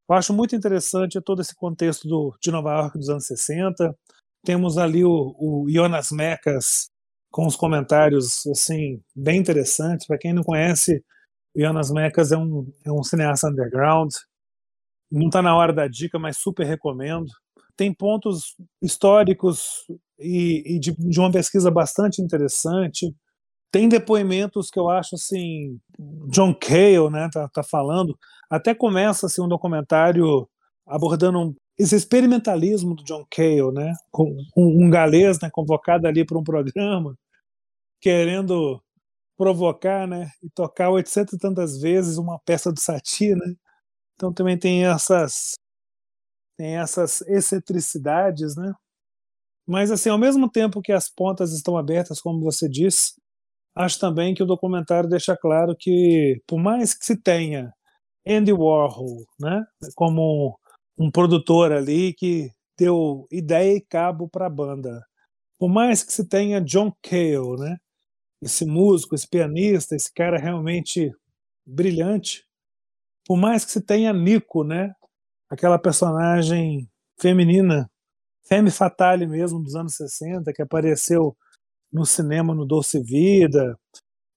eu 0.08 0.14
acho 0.14 0.32
muito 0.32 0.54
interessante 0.54 1.20
todo 1.20 1.40
esse 1.40 1.54
contexto 1.54 2.08
do, 2.08 2.36
de 2.40 2.50
Nova 2.50 2.72
York 2.72 2.98
dos 2.98 3.08
anos 3.08 3.26
60. 3.26 3.96
Temos 4.44 4.76
ali 4.76 5.04
o, 5.04 5.34
o 5.38 5.66
Jonas 5.68 6.10
Mekas 6.10 6.90
com 7.30 7.46
os 7.46 7.56
comentários 7.56 8.46
assim 8.46 9.00
bem 9.16 9.40
interessantes. 9.40 10.06
Para 10.06 10.18
quem 10.18 10.32
não 10.32 10.42
conhece, 10.42 11.02
o 11.54 11.60
Jonas 11.60 11.90
Mekas 11.90 12.32
é 12.32 12.36
um, 12.36 12.70
é 12.84 12.92
um 12.92 13.02
cineasta 13.02 13.48
underground. 13.48 14.12
Não 15.10 15.26
está 15.26 15.40
na 15.42 15.56
hora 15.56 15.72
da 15.72 15.86
dica, 15.86 16.18
mas 16.18 16.38
super 16.38 16.66
recomendo. 16.66 17.30
Tem 17.76 17.92
pontos 17.92 18.54
históricos 18.82 19.86
e, 20.18 20.76
e 20.76 20.78
de, 20.78 20.92
de 20.92 21.20
uma 21.20 21.30
pesquisa 21.30 21.70
bastante 21.70 22.20
interessante. 22.20 23.14
Tem 23.70 23.88
depoimentos 23.88 24.68
que 24.70 24.78
eu 24.78 24.90
acho 24.90 25.14
assim, 25.14 25.78
John 26.30 26.54
Cale, 26.54 27.10
né, 27.10 27.28
tá, 27.32 27.48
tá 27.48 27.62
falando, 27.62 28.16
até 28.54 28.74
começa 28.74 29.26
assim 29.26 29.42
um 29.42 29.48
documentário 29.48 30.48
abordando 30.86 31.38
um, 31.40 31.54
esse 31.78 31.96
experimentalismo 31.96 32.94
do 32.94 33.04
John 33.04 33.24
Cale, 33.30 33.72
né, 33.72 33.92
um, 34.56 34.86
um 34.86 34.90
galês, 34.90 35.38
né, 35.40 35.48
convocado 35.52 36.06
ali 36.06 36.24
para 36.24 36.38
um 36.38 36.44
programa, 36.44 37.16
querendo 38.00 38.82
provocar, 39.38 40.06
né, 40.06 40.30
e 40.42 40.50
tocar 40.50 40.90
800 40.90 41.34
e 41.34 41.38
tantas 41.38 41.80
vezes 41.80 42.18
uma 42.18 42.38
peça 42.40 42.72
do 42.72 42.80
Satie, 42.80 43.34
né? 43.34 43.54
Então 44.16 44.32
também 44.32 44.58
tem 44.58 44.86
essas 44.86 45.54
tem 46.56 46.76
essas 46.76 47.22
excentricidades, 47.22 48.56
né? 48.56 48.72
Mas 49.66 49.90
assim, 49.90 50.10
ao 50.10 50.18
mesmo 50.18 50.50
tempo 50.50 50.82
que 50.82 50.92
as 50.92 51.08
pontas 51.10 51.52
estão 51.52 51.76
abertas, 51.78 52.20
como 52.20 52.40
você 52.40 52.68
disse, 52.68 53.14
Acho 53.74 53.98
também 53.98 54.34
que 54.34 54.42
o 54.42 54.46
documentário 54.46 55.08
deixa 55.08 55.36
claro 55.36 55.74
que, 55.78 56.42
por 56.46 56.58
mais 56.58 56.94
que 56.94 57.06
se 57.06 57.16
tenha 57.16 57.72
Andy 58.26 58.52
Warhol, 58.52 59.24
né, 59.40 59.64
como 59.94 60.58
um 60.98 61.10
produtor 61.10 61.72
ali 61.72 62.12
que 62.14 62.50
deu 62.78 63.26
ideia 63.30 63.76
e 63.76 63.80
cabo 63.80 64.28
para 64.28 64.46
a 64.46 64.50
banda, 64.50 65.04
por 65.58 65.68
mais 65.68 66.02
que 66.02 66.12
se 66.12 66.28
tenha 66.28 66.60
John 66.60 66.92
Cale, 67.02 67.56
né, 67.58 67.76
esse 68.42 68.64
músico, 68.66 69.14
esse 69.14 69.28
pianista, 69.28 69.94
esse 69.94 70.12
cara 70.12 70.38
realmente 70.38 71.10
brilhante, 71.66 72.44
por 73.26 73.36
mais 73.36 73.64
que 73.64 73.72
se 73.72 73.80
tenha 73.80 74.12
Nico, 74.12 74.64
né, 74.64 74.92
aquela 75.50 75.78
personagem 75.78 76.88
feminina, 77.20 77.90
femme 78.48 78.70
fatale 78.70 79.26
mesmo 79.26 79.62
dos 79.62 79.76
anos 79.76 79.94
60, 79.94 80.52
que 80.52 80.62
apareceu 80.62 81.36
no 81.92 82.04
cinema 82.04 82.54
no 82.54 82.66
Doce 82.66 83.02
Vida, 83.02 83.78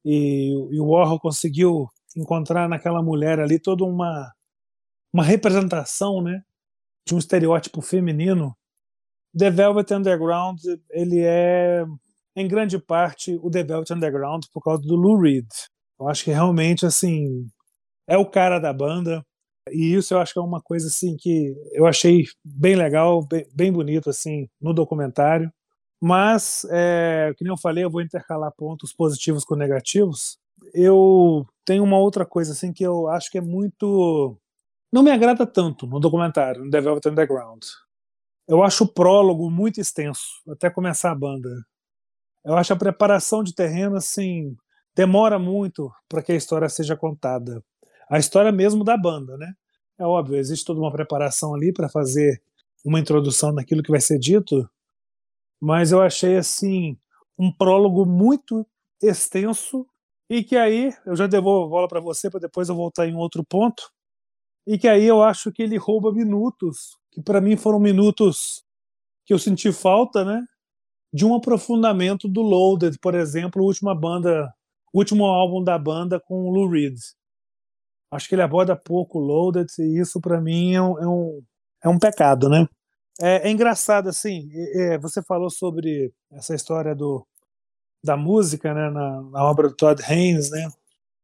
e, 0.04 0.52
e 0.72 0.80
o 0.80 0.88
Warhol 0.90 1.20
conseguiu 1.20 1.90
encontrar 2.16 2.70
naquela 2.70 3.02
mulher 3.02 3.40
ali 3.40 3.60
toda 3.60 3.84
uma, 3.84 4.32
uma 5.14 5.24
representação 5.24 6.22
né, 6.22 6.42
de 7.08 7.16
um 7.16 7.18
estereótipo 7.18 7.82
feminino. 7.82 8.56
The 9.38 9.52
Velvet 9.52 9.94
Underground 9.94 10.60
ele 10.92 11.22
é 11.22 11.86
em 12.36 12.48
grande 12.48 12.78
parte, 12.78 13.40
o 13.42 13.50
The 13.50 13.64
Velvet 13.64 13.94
Underground 13.94 14.44
por 14.52 14.62
causa 14.62 14.82
do 14.82 14.96
Lou 14.96 15.20
Reed. 15.20 15.48
Eu 16.00 16.10
acho 16.10 16.24
que 16.26 16.32
realmente, 16.32 16.86
assim, 16.86 17.48
é 18.08 18.18
o 18.18 18.30
cara 18.30 18.60
da 18.60 18.74
banda. 18.74 19.24
E 19.72 19.96
isso 19.96 20.14
eu 20.14 20.20
acho 20.20 20.34
que 20.34 20.40
é 20.40 20.42
uma 20.42 20.62
coisa, 20.62 20.88
assim, 20.88 21.16
que 21.18 21.56
eu 21.72 21.88
achei 21.88 22.26
bem 22.44 22.76
legal, 22.76 23.26
bem, 23.26 23.48
bem 23.56 23.72
bonito, 23.72 24.10
assim, 24.10 24.48
no 24.62 24.74
documentário. 24.74 25.52
Mas, 26.02 26.66
é, 26.70 27.34
que 27.38 27.44
nem 27.44 27.52
eu 27.52 27.58
falei, 27.58 27.84
eu 27.86 27.90
vou 27.90 28.02
intercalar 28.02 28.52
pontos 28.58 28.94
positivos 28.94 29.46
com 29.46 29.56
negativos. 29.56 30.38
Eu 30.74 31.46
tenho 31.66 31.84
uma 31.84 31.98
outra 31.98 32.26
coisa, 32.26 32.52
assim, 32.52 32.72
que 32.72 32.84
eu 32.84 33.08
acho 33.10 33.32
que 33.32 33.38
é 33.38 33.42
muito... 33.42 34.38
Não 34.92 35.04
me 35.04 35.12
agrada 35.12 35.46
tanto 35.46 35.88
no 35.88 36.00
documentário, 36.00 36.64
no 36.64 36.72
Velvet 36.72 37.08
Underground. 37.08 37.64
Eu 38.48 38.64
acho 38.64 38.84
o 38.84 38.94
prólogo 38.94 39.50
muito 39.50 39.82
extenso, 39.82 40.42
até 40.50 40.70
começar 40.70 41.12
a 41.12 41.16
banda. 41.16 41.50
Eu 42.46 42.56
acho 42.56 42.72
a 42.72 42.78
preparação 42.78 43.44
de 43.44 43.54
terreno 43.54 43.96
assim 43.98 44.56
demora 44.96 45.38
muito 45.38 45.92
para 46.08 46.22
que 46.22 46.32
a 46.32 46.36
história 46.36 46.70
seja 46.70 46.96
contada. 46.96 47.62
A 48.10 48.18
história 48.18 48.52
mesmo 48.52 48.84
da 48.84 48.96
banda, 48.96 49.36
né? 49.38 49.54
É 50.00 50.06
óbvio, 50.06 50.38
existe 50.38 50.66
toda 50.66 50.80
uma 50.80 50.92
preparação 50.92 51.56
ali 51.56 51.74
para 51.74 51.90
fazer 51.90 52.42
uma 52.84 53.00
introdução 53.00 53.52
naquilo 53.52 53.82
que 53.82 53.92
vai 53.92 54.00
ser 54.00 54.20
dito, 54.20 54.70
mas 55.60 55.92
eu 55.92 56.02
achei 56.02 56.38
assim 56.38 56.98
um 57.38 57.52
prólogo 57.52 58.06
muito 58.06 58.66
extenso 59.02 59.88
e 60.30 60.44
que 60.44 60.56
aí 60.58 60.92
eu 61.06 61.16
já 61.16 61.28
devolvo 61.28 61.66
a 61.68 61.70
bola 61.70 61.88
para 61.88 62.00
você 62.00 62.30
para 62.30 62.40
depois 62.40 62.70
eu 62.70 62.76
voltar 62.76 63.08
em 63.08 63.16
outro 63.16 63.44
ponto 63.44 63.84
e 64.68 64.78
que 64.78 64.88
aí 64.88 65.06
eu 65.06 65.22
acho 65.24 65.52
que 65.52 65.62
ele 65.64 65.78
rouba 65.78 66.12
minutos 66.12 66.98
que 67.12 67.22
para 67.22 67.42
mim 67.42 67.56
foram 67.56 67.80
minutos 67.80 68.64
que 69.26 69.34
eu 69.34 69.40
senti 69.40 69.72
falta, 69.72 70.24
né? 70.24 70.44
de 71.16 71.26
um 71.26 71.34
aprofundamento 71.34 72.28
do 72.28 72.42
Loaded, 72.42 73.00
por 73.00 73.16
exemplo, 73.16 73.64
última 73.64 73.96
banda, 73.96 74.54
último 74.94 75.24
álbum 75.24 75.64
da 75.64 75.80
banda 75.80 76.20
com 76.20 76.44
o 76.44 76.50
Lou 76.50 76.70
Reed. 76.70 76.98
Acho 78.12 78.28
que 78.28 78.36
ele 78.36 78.42
aborda 78.42 78.76
pouco 78.76 79.18
o 79.18 79.22
Loaded 79.22 79.66
e 79.80 80.02
isso 80.02 80.20
para 80.20 80.42
mim 80.42 80.74
é 80.74 80.82
um, 80.82 81.00
é 81.00 81.08
um, 81.08 81.42
é 81.86 81.88
um 81.88 81.98
pecado, 81.98 82.50
né? 82.50 82.68
É, 83.22 83.48
é 83.48 83.50
engraçado 83.50 84.10
assim. 84.10 84.50
É, 84.74 84.98
você 84.98 85.24
falou 85.24 85.50
sobre 85.50 86.14
essa 86.34 86.54
história 86.54 86.94
do 86.94 87.26
da 88.06 88.16
música, 88.16 88.74
né, 88.74 88.90
na, 88.90 89.22
na, 89.24 89.44
obra 89.44 89.68
do 89.68 89.76
Todd 89.76 90.02
Haynes, 90.04 90.50
né? 90.50 90.70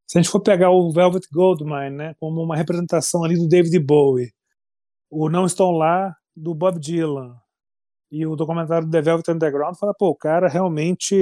Se 0.07 0.17
a 0.17 0.21
gente 0.21 0.31
for 0.31 0.41
pegar 0.41 0.71
o 0.71 0.91
Velvet 0.91 1.25
Goldmine, 1.31 1.91
né, 1.91 2.15
como 2.19 2.41
uma 2.41 2.55
representação 2.55 3.23
ali 3.23 3.37
do 3.37 3.47
David 3.47 3.79
Bowie, 3.79 4.33
o 5.09 5.29
Não 5.29 5.45
Estão 5.45 5.71
Lá 5.71 6.15
do 6.35 6.53
Bob 6.53 6.79
Dylan, 6.79 7.35
e 8.11 8.25
o 8.25 8.35
documentário 8.35 8.89
The 8.89 9.01
Velvet 9.01 9.31
Underground 9.31 9.77
fala, 9.77 9.93
pô, 9.93 10.09
o 10.09 10.15
cara 10.15 10.49
realmente 10.49 11.15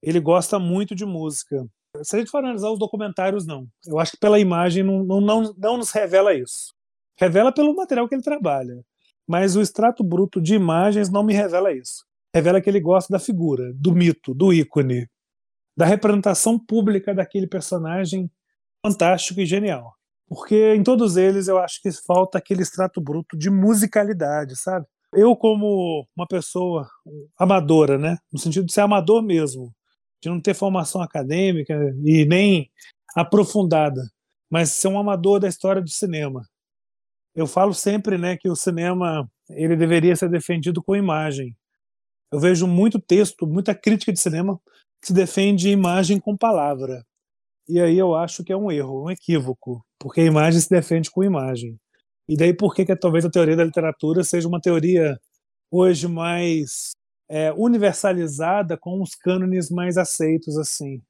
ele 0.00 0.20
gosta 0.20 0.58
muito 0.58 0.94
de 0.94 1.04
música. 1.04 1.66
Se 2.02 2.16
a 2.16 2.18
gente 2.20 2.30
for 2.30 2.38
analisar 2.38 2.70
os 2.70 2.78
documentários, 2.78 3.44
não. 3.44 3.66
Eu 3.86 3.98
acho 3.98 4.12
que 4.12 4.18
pela 4.18 4.38
imagem 4.38 4.84
não, 4.84 5.02
não, 5.02 5.20
não, 5.20 5.54
não 5.58 5.76
nos 5.76 5.90
revela 5.90 6.32
isso. 6.32 6.72
Revela 7.18 7.52
pelo 7.52 7.74
material 7.74 8.08
que 8.08 8.14
ele 8.14 8.22
trabalha. 8.22 8.84
Mas 9.26 9.56
o 9.56 9.60
extrato 9.60 10.02
bruto 10.04 10.40
de 10.40 10.54
imagens 10.54 11.10
não 11.10 11.24
me 11.24 11.34
revela 11.34 11.72
isso. 11.72 12.04
Revela 12.34 12.60
que 12.60 12.70
ele 12.70 12.80
gosta 12.80 13.12
da 13.12 13.18
figura, 13.18 13.72
do 13.74 13.92
mito, 13.92 14.34
do 14.34 14.52
ícone, 14.52 15.08
da 15.76 15.84
representação 15.84 16.58
pública 16.58 17.14
daquele 17.14 17.46
personagem 17.46 18.30
fantástico 18.84 19.40
e 19.40 19.46
genial. 19.46 19.94
Porque 20.28 20.74
em 20.74 20.82
todos 20.82 21.16
eles 21.16 21.46
eu 21.46 21.58
acho 21.58 21.80
que 21.82 21.90
falta 21.92 22.38
aquele 22.38 22.62
extrato 22.62 23.00
bruto 23.00 23.36
de 23.36 23.50
musicalidade, 23.50 24.56
sabe? 24.56 24.86
Eu, 25.14 25.36
como 25.36 26.06
uma 26.16 26.26
pessoa 26.26 26.88
amadora, 27.38 27.98
né, 27.98 28.16
no 28.32 28.38
sentido 28.38 28.64
de 28.64 28.72
ser 28.72 28.80
amador 28.80 29.22
mesmo, 29.22 29.70
de 30.22 30.30
não 30.30 30.40
ter 30.40 30.54
formação 30.54 31.02
acadêmica 31.02 31.74
e 32.02 32.24
nem 32.24 32.70
aprofundada, 33.14 34.00
mas 34.50 34.70
ser 34.70 34.88
um 34.88 34.98
amador 34.98 35.38
da 35.38 35.48
história 35.48 35.82
do 35.82 35.90
cinema. 35.90 36.42
Eu 37.34 37.46
falo 37.46 37.74
sempre, 37.74 38.16
né, 38.16 38.36
que 38.36 38.48
o 38.48 38.56
cinema 38.56 39.30
ele 39.50 39.76
deveria 39.76 40.16
ser 40.16 40.30
defendido 40.30 40.82
com 40.82 40.96
imagem. 40.96 41.54
Eu 42.32 42.40
vejo 42.40 42.66
muito 42.66 42.98
texto, 42.98 43.46
muita 43.46 43.74
crítica 43.74 44.12
de 44.12 44.18
cinema 44.18 44.58
que 45.00 45.08
se 45.08 45.12
defende 45.12 45.68
imagem 45.68 46.18
com 46.18 46.36
palavra. 46.36 47.04
E 47.68 47.80
aí 47.80 47.98
eu 47.98 48.14
acho 48.14 48.42
que 48.42 48.52
é 48.52 48.56
um 48.56 48.70
erro, 48.70 49.04
um 49.04 49.10
equívoco, 49.10 49.84
porque 49.98 50.22
a 50.22 50.24
imagem 50.24 50.60
se 50.60 50.70
defende 50.70 51.10
com 51.10 51.22
imagem. 51.22 51.78
E 52.28 52.36
daí 52.36 52.54
por 52.54 52.74
que, 52.74 52.84
que 52.86 52.96
talvez 52.96 53.24
a 53.24 53.30
teoria 53.30 53.56
da 53.56 53.64
literatura 53.64 54.24
seja 54.24 54.48
uma 54.48 54.60
teoria 54.60 55.18
hoje 55.70 56.08
mais 56.08 56.92
é, 57.28 57.52
universalizada 57.52 58.76
com 58.76 59.02
os 59.02 59.14
cânones 59.14 59.70
mais 59.70 59.96
aceitos 59.96 60.56
assim. 60.56 61.02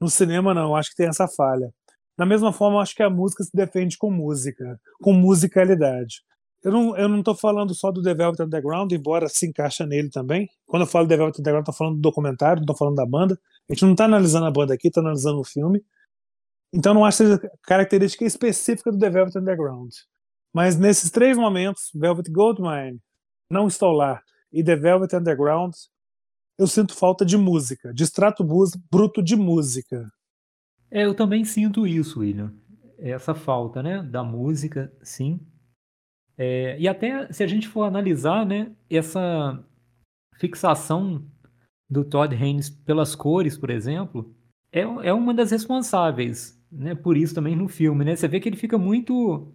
No 0.00 0.08
cinema 0.08 0.54
não, 0.54 0.74
acho 0.74 0.90
que 0.90 0.96
tem 0.96 1.08
essa 1.08 1.28
falha. 1.28 1.72
Da 2.16 2.26
mesma 2.26 2.52
forma, 2.52 2.80
acho 2.80 2.94
que 2.94 3.02
a 3.02 3.10
música 3.10 3.44
se 3.44 3.50
defende 3.54 3.96
com 3.96 4.10
música, 4.10 4.80
com 5.02 5.12
musicalidade. 5.12 6.22
Eu 6.62 6.70
não, 6.70 6.96
eu 6.96 7.08
não 7.08 7.22
tô 7.22 7.34
falando 7.34 7.74
só 7.74 7.90
do 7.90 8.02
The 8.02 8.14
Velvet 8.14 8.42
Underground, 8.42 8.92
embora 8.92 9.28
se 9.28 9.46
encaixa 9.46 9.84
nele 9.84 10.10
também. 10.10 10.48
Quando 10.64 10.82
eu 10.82 10.86
falo 10.86 11.08
The 11.08 11.16
Velvet 11.16 11.40
Underground, 11.40 11.66
tô 11.66 11.72
falando 11.72 11.96
do 11.96 12.00
documentário, 12.00 12.60
não 12.60 12.66
tô 12.66 12.76
falando 12.76 12.94
da 12.94 13.06
banda. 13.06 13.38
A 13.68 13.74
gente 13.74 13.84
não 13.84 13.94
tá 13.94 14.04
analisando 14.04 14.46
a 14.46 14.50
banda 14.50 14.72
aqui, 14.72 14.90
tá 14.90 15.00
analisando 15.00 15.40
o 15.40 15.44
filme. 15.44 15.84
Então 16.72 16.94
não 16.94 17.04
acho 17.04 17.18
seja 17.18 17.50
característica 17.64 18.24
específica 18.24 18.92
do 18.92 18.98
The 18.98 19.10
Velvet 19.10 19.36
Underground. 19.36 19.92
Mas 20.54 20.78
nesses 20.78 21.10
três 21.10 21.36
momentos, 21.36 21.90
Velvet 21.94 22.30
Goldmine, 22.30 23.00
Não 23.50 23.66
Estou 23.66 23.92
Lá 23.92 24.22
e 24.52 24.62
The 24.62 24.76
Velvet 24.76 25.14
Underground, 25.14 25.74
eu 26.58 26.66
sinto 26.66 26.94
falta 26.94 27.24
de 27.24 27.36
música, 27.36 27.92
de 27.92 28.04
extrato 28.04 28.44
bruto 28.90 29.22
de 29.22 29.34
música. 29.34 30.06
É, 30.90 31.04
eu 31.04 31.14
também 31.14 31.44
sinto 31.44 31.86
isso, 31.86 32.20
William. 32.20 32.52
Essa 32.98 33.34
falta, 33.34 33.82
né, 33.82 34.02
da 34.02 34.22
música, 34.22 34.92
sim. 35.02 35.40
É, 36.36 36.78
e 36.78 36.88
até 36.88 37.32
se 37.32 37.42
a 37.42 37.46
gente 37.46 37.68
for 37.68 37.84
analisar, 37.84 38.44
né, 38.46 38.72
essa 38.88 39.62
fixação 40.36 41.24
do 41.88 42.04
Todd 42.04 42.34
Haynes 42.34 42.70
pelas 42.70 43.14
cores, 43.14 43.56
por 43.58 43.70
exemplo, 43.70 44.34
é, 44.72 44.80
é 44.80 45.12
uma 45.12 45.34
das 45.34 45.50
responsáveis, 45.50 46.58
né, 46.70 46.94
por 46.94 47.16
isso 47.16 47.34
também 47.34 47.54
no 47.54 47.68
filme, 47.68 48.04
né? 48.04 48.16
Você 48.16 48.26
vê 48.26 48.40
que 48.40 48.48
ele 48.48 48.56
fica 48.56 48.78
muito 48.78 49.52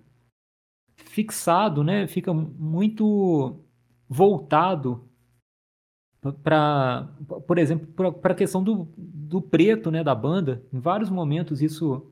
fixado, 1.06 1.84
né? 1.84 2.08
Fica 2.08 2.34
muito 2.34 3.60
voltado 4.10 5.08
para, 6.44 7.08
por 7.48 7.58
exemplo, 7.58 8.13
para 8.13 8.34
a 8.34 8.36
questão 8.36 8.63
do, 8.63 8.88
do 8.98 9.42
preto, 9.42 9.92
né, 9.92 10.04
da 10.04 10.16
banda. 10.16 10.63
Em 10.74 10.80
vários 10.80 11.10
momentos 11.10 11.62
isso 11.62 12.12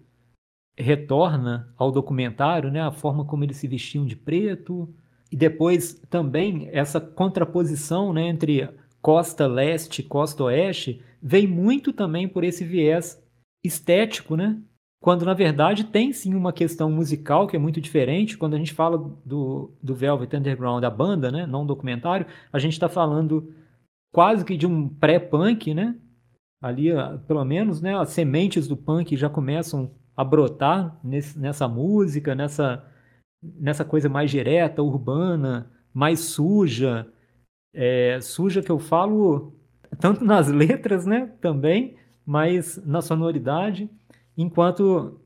retorna 0.77 1.73
ao 1.77 1.91
documentário, 1.91 2.71
né, 2.71 2.81
a 2.81 2.91
forma 2.91 3.25
como 3.25 3.43
eles 3.43 3.57
se 3.57 3.67
vestiam 3.67 4.05
de 4.05 4.15
preto 4.15 4.93
e 5.31 5.35
depois 5.35 5.93
também 6.09 6.69
essa 6.71 6.99
contraposição, 6.99 8.11
né, 8.11 8.27
entre 8.27 8.69
costa 9.01 9.47
leste 9.47 9.99
e 9.99 10.03
costa 10.03 10.43
oeste 10.43 11.01
vem 11.21 11.47
muito 11.47 11.93
também 11.93 12.27
por 12.27 12.43
esse 12.43 12.65
viés 12.65 13.23
estético, 13.63 14.35
né, 14.35 14.61
quando 15.01 15.23
na 15.23 15.33
verdade 15.33 15.83
tem 15.83 16.11
sim 16.11 16.33
uma 16.33 16.51
questão 16.51 16.89
musical 16.89 17.47
que 17.47 17.55
é 17.55 17.59
muito 17.59 17.79
diferente. 17.79 18.37
Quando 18.37 18.55
a 18.55 18.57
gente 18.57 18.73
fala 18.73 18.97
do, 19.23 19.71
do 19.81 19.93
Velvet 19.93 20.35
Underground, 20.35 20.81
da 20.81 20.89
banda, 20.89 21.31
né, 21.31 21.45
não 21.45 21.65
documentário, 21.65 22.25
a 22.51 22.57
gente 22.57 22.73
está 22.73 22.89
falando 22.89 23.53
quase 24.11 24.43
que 24.43 24.57
de 24.57 24.65
um 24.65 24.89
pré-punk, 24.89 25.73
né? 25.75 25.95
Ali, 26.59 26.87
pelo 27.27 27.45
menos, 27.45 27.81
né, 27.81 27.95
as 27.95 28.09
sementes 28.09 28.67
do 28.67 28.75
punk 28.75 29.15
já 29.15 29.29
começam 29.29 29.91
a 30.15 30.23
brotar 30.23 30.99
nesse, 31.03 31.37
nessa 31.37 31.67
música, 31.67 32.35
nessa, 32.35 32.85
nessa 33.41 33.85
coisa 33.85 34.09
mais 34.09 34.31
direta, 34.31 34.81
urbana, 34.81 35.71
mais 35.93 36.19
suja. 36.21 37.07
É, 37.73 38.19
suja 38.21 38.61
que 38.61 38.71
eu 38.71 38.79
falo 38.79 39.53
tanto 39.99 40.23
nas 40.25 40.47
letras, 40.47 41.05
né, 41.05 41.31
também, 41.41 41.97
mas 42.25 42.77
na 42.85 43.01
sonoridade 43.01 43.89
enquanto 44.37 45.19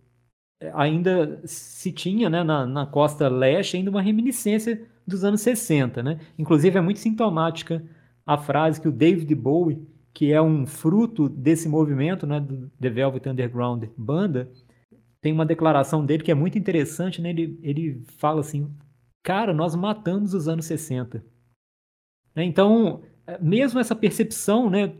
eh, 0.61 0.71
ainda 0.75 1.41
se 1.45 1.91
tinha 1.91 2.29
né, 2.29 2.43
na, 2.43 2.65
na 2.65 2.85
costa 2.85 3.27
leste 3.27 3.77
ainda 3.77 3.89
uma 3.89 4.01
reminiscência 4.01 4.85
dos 5.05 5.23
anos 5.23 5.41
60. 5.41 6.03
Né? 6.03 6.19
Inclusive 6.37 6.77
é 6.77 6.81
muito 6.81 6.99
sintomática 6.99 7.83
a 8.25 8.37
frase 8.37 8.79
que 8.79 8.87
o 8.87 8.91
David 8.91 9.33
Bowie, 9.35 9.87
que 10.13 10.31
é 10.31 10.41
um 10.41 10.65
fruto 10.65 11.27
desse 11.27 11.67
movimento 11.67 12.27
né, 12.27 12.39
do 12.39 12.69
The 12.79 12.89
Velvet 12.89 13.27
Underground 13.27 13.85
Banda, 13.97 14.51
tem 15.21 15.33
uma 15.33 15.45
declaração 15.45 16.05
dele 16.05 16.23
que 16.23 16.31
é 16.31 16.35
muito 16.35 16.57
interessante. 16.57 17.21
Né? 17.21 17.29
Ele, 17.29 17.59
ele 17.61 18.03
fala 18.17 18.41
assim, 18.41 18.73
cara, 19.23 19.53
nós 19.53 19.75
matamos 19.75 20.33
os 20.33 20.47
anos 20.47 20.65
60. 20.65 21.23
Então, 22.35 23.01
eh, 23.27 23.37
mesmo 23.41 23.79
essa 23.79 23.95
percepção 23.95 24.69
né, 24.69 24.93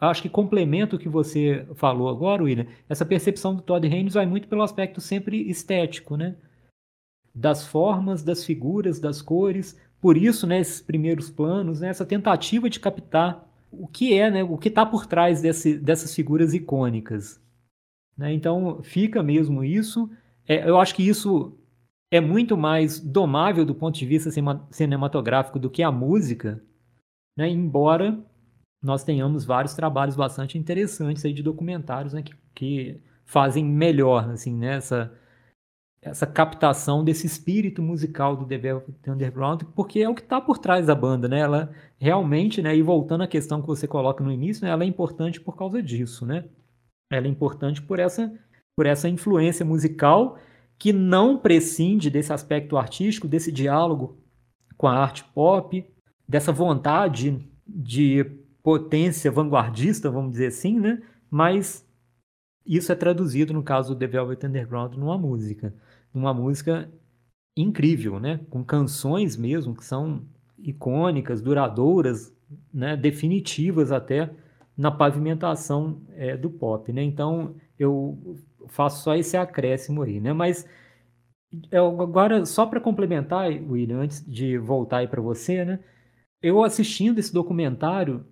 acho 0.00 0.22
que 0.22 0.28
complementa 0.28 0.96
o 0.96 0.98
que 0.98 1.08
você 1.08 1.66
falou 1.74 2.08
agora, 2.08 2.42
William. 2.42 2.66
Essa 2.88 3.04
percepção 3.04 3.54
do 3.54 3.62
Todd 3.62 3.86
Haynes 3.86 4.14
vai 4.14 4.26
muito 4.26 4.48
pelo 4.48 4.62
aspecto 4.62 5.00
sempre 5.00 5.48
estético, 5.48 6.16
né? 6.16 6.36
Das 7.34 7.66
formas, 7.66 8.22
das 8.22 8.44
figuras, 8.44 8.98
das 8.98 9.20
cores. 9.20 9.78
Por 10.00 10.16
isso, 10.16 10.46
né, 10.46 10.58
esses 10.60 10.80
primeiros 10.80 11.28
planos, 11.28 11.80
né, 11.80 11.88
essa 11.88 12.06
tentativa 12.06 12.70
de 12.70 12.80
captar 12.80 13.46
o 13.70 13.86
que 13.86 14.14
é, 14.14 14.30
né, 14.30 14.42
o 14.42 14.56
que 14.56 14.68
está 14.68 14.84
por 14.86 15.06
trás 15.06 15.42
desse, 15.42 15.78
dessas 15.78 16.14
figuras 16.14 16.54
icônicas. 16.54 17.40
Né? 18.16 18.32
Então 18.32 18.82
fica 18.82 19.22
mesmo 19.22 19.64
isso. 19.64 20.10
É, 20.46 20.68
eu 20.68 20.78
acho 20.78 20.94
que 20.94 21.06
isso 21.06 21.56
é 22.10 22.20
muito 22.20 22.56
mais 22.56 22.98
domável 22.98 23.64
do 23.64 23.74
ponto 23.74 23.98
de 23.98 24.06
vista 24.06 24.30
cinematográfico 24.70 25.58
do 25.58 25.70
que 25.70 25.82
a 25.82 25.92
música, 25.92 26.62
né? 27.36 27.48
embora 27.48 28.18
nós 28.82 29.04
tenhamos 29.04 29.44
vários 29.44 29.74
trabalhos 29.74 30.16
bastante 30.16 30.58
interessantes 30.58 31.24
aí 31.24 31.32
de 31.32 31.42
documentários 31.42 32.12
né? 32.12 32.22
que, 32.22 32.34
que 32.54 33.00
fazem 33.24 33.64
melhor 33.64 34.28
assim, 34.30 34.56
né? 34.56 34.76
essa, 34.76 35.12
essa 36.02 36.26
captação 36.26 37.04
desse 37.04 37.26
espírito 37.26 37.82
musical 37.82 38.34
do 38.36 38.46
The 38.46 38.82
Underground, 39.12 39.62
porque 39.74 40.00
é 40.00 40.08
o 40.08 40.14
que 40.14 40.22
está 40.22 40.40
por 40.40 40.58
trás 40.58 40.86
da 40.86 40.94
banda, 40.94 41.28
né? 41.28 41.40
Ela 41.40 41.70
realmente, 41.98 42.62
né? 42.62 42.74
E 42.74 42.82
voltando 42.82 43.22
à 43.22 43.26
questão 43.26 43.60
que 43.60 43.66
você 43.66 43.86
coloca 43.86 44.24
no 44.24 44.32
início, 44.32 44.64
né? 44.64 44.70
Ela 44.70 44.84
é 44.84 44.86
importante 44.86 45.40
por 45.40 45.56
causa 45.56 45.82
disso, 45.82 46.24
né? 46.24 46.46
Ela 47.10 47.26
é 47.26 47.30
importante 47.30 47.82
por 47.82 47.98
essa, 47.98 48.32
por 48.76 48.86
essa 48.86 49.08
influência 49.08 49.64
musical 49.64 50.38
que 50.78 50.92
não 50.92 51.36
prescinde 51.36 52.08
desse 52.08 52.32
aspecto 52.32 52.76
artístico, 52.76 53.28
desse 53.28 53.52
diálogo 53.52 54.18
com 54.76 54.86
a 54.86 54.96
arte 54.96 55.24
pop, 55.34 55.84
dessa 56.26 56.52
vontade 56.52 57.46
de 57.66 58.24
potência 58.62 59.30
vanguardista, 59.30 60.10
vamos 60.10 60.32
dizer 60.32 60.46
assim, 60.46 60.78
né? 60.78 61.02
Mas 61.30 61.86
isso 62.64 62.90
é 62.92 62.94
traduzido, 62.94 63.52
no 63.52 63.62
caso 63.62 63.94
do 63.94 63.98
The 63.98 64.06
Velvet 64.06 64.46
Underground, 64.46 64.94
numa 64.94 65.18
música. 65.18 65.74
Numa 66.14 66.32
música 66.32 66.90
incrível, 67.56 68.18
né? 68.18 68.40
Com 68.48 68.64
canções 68.64 69.36
mesmo 69.36 69.74
que 69.74 69.84
são 69.84 70.22
icônicas, 70.58 71.42
duradouras, 71.42 72.32
né? 72.72 72.96
definitivas 72.96 73.92
até 73.92 74.30
na 74.80 74.90
pavimentação 74.90 76.00
é, 76.14 76.38
do 76.38 76.48
pop, 76.48 76.90
né? 76.90 77.02
Então 77.02 77.54
eu 77.78 78.38
faço 78.68 79.02
só 79.02 79.14
esse 79.14 79.36
acréscimo 79.36 80.02
aí, 80.02 80.18
né? 80.18 80.32
Mas 80.32 80.66
eu, 81.70 82.00
agora, 82.00 82.46
só 82.46 82.64
para 82.64 82.80
complementar, 82.80 83.50
William, 83.50 83.98
antes 83.98 84.24
de 84.26 84.56
voltar 84.56 84.98
aí 84.98 85.08
para 85.08 85.20
você, 85.20 85.66
né? 85.66 85.80
Eu 86.42 86.64
assistindo 86.64 87.18
esse 87.18 87.30
documentário, 87.30 88.24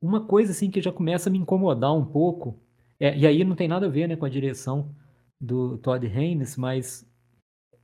uma 0.00 0.24
coisa 0.24 0.52
assim 0.52 0.70
que 0.70 0.80
já 0.80 0.92
começa 0.92 1.28
a 1.28 1.32
me 1.32 1.38
incomodar 1.38 1.92
um 1.92 2.04
pouco, 2.04 2.62
é, 3.00 3.18
e 3.18 3.26
aí 3.26 3.42
não 3.42 3.56
tem 3.56 3.66
nada 3.66 3.86
a 3.86 3.88
ver 3.88 4.06
né, 4.06 4.14
com 4.14 4.24
a 4.24 4.28
direção 4.28 4.94
do 5.40 5.76
Todd 5.78 6.06
Haynes, 6.06 6.56
mas 6.56 7.04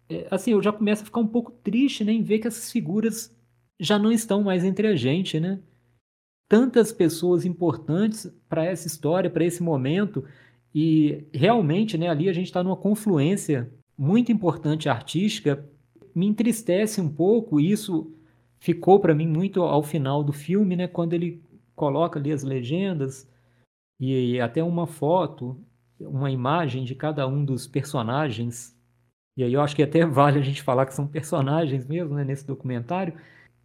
é, 0.08 0.28
assim, 0.30 0.52
eu 0.52 0.62
já 0.62 0.72
começo 0.72 1.02
a 1.02 1.06
ficar 1.06 1.20
um 1.20 1.26
pouco 1.26 1.50
triste 1.50 2.04
né, 2.04 2.12
em 2.12 2.22
ver 2.22 2.38
que 2.38 2.46
essas 2.46 2.70
figuras 2.70 3.36
já 3.80 3.98
não 3.98 4.12
estão 4.12 4.44
mais 4.44 4.62
entre 4.62 4.86
a 4.86 4.94
gente, 4.94 5.40
né? 5.40 5.60
Tantas 6.52 6.92
pessoas 6.92 7.46
importantes 7.46 8.30
para 8.46 8.62
essa 8.66 8.86
história, 8.86 9.30
para 9.30 9.42
esse 9.42 9.62
momento, 9.62 10.22
e 10.74 11.24
realmente, 11.32 11.96
né, 11.96 12.10
ali 12.10 12.28
a 12.28 12.32
gente 12.34 12.44
está 12.44 12.62
numa 12.62 12.76
confluência 12.76 13.72
muito 13.96 14.30
importante 14.30 14.86
artística. 14.86 15.66
Me 16.14 16.26
entristece 16.26 17.00
um 17.00 17.08
pouco, 17.08 17.58
isso 17.58 18.12
ficou 18.60 19.00
para 19.00 19.14
mim 19.14 19.26
muito 19.26 19.62
ao 19.62 19.82
final 19.82 20.22
do 20.22 20.30
filme, 20.30 20.76
né, 20.76 20.86
quando 20.86 21.14
ele 21.14 21.42
coloca 21.74 22.18
ali 22.18 22.30
as 22.30 22.42
legendas 22.42 23.26
e 23.98 24.38
até 24.38 24.62
uma 24.62 24.86
foto, 24.86 25.58
uma 25.98 26.30
imagem 26.30 26.84
de 26.84 26.94
cada 26.94 27.26
um 27.26 27.46
dos 27.46 27.66
personagens. 27.66 28.78
E 29.38 29.42
aí 29.42 29.54
eu 29.54 29.62
acho 29.62 29.74
que 29.74 29.82
até 29.82 30.04
vale 30.04 30.38
a 30.38 30.42
gente 30.42 30.60
falar 30.60 30.84
que 30.84 30.94
são 30.94 31.08
personagens 31.08 31.86
mesmo, 31.86 32.14
né, 32.14 32.24
nesse 32.24 32.46
documentário. 32.46 33.14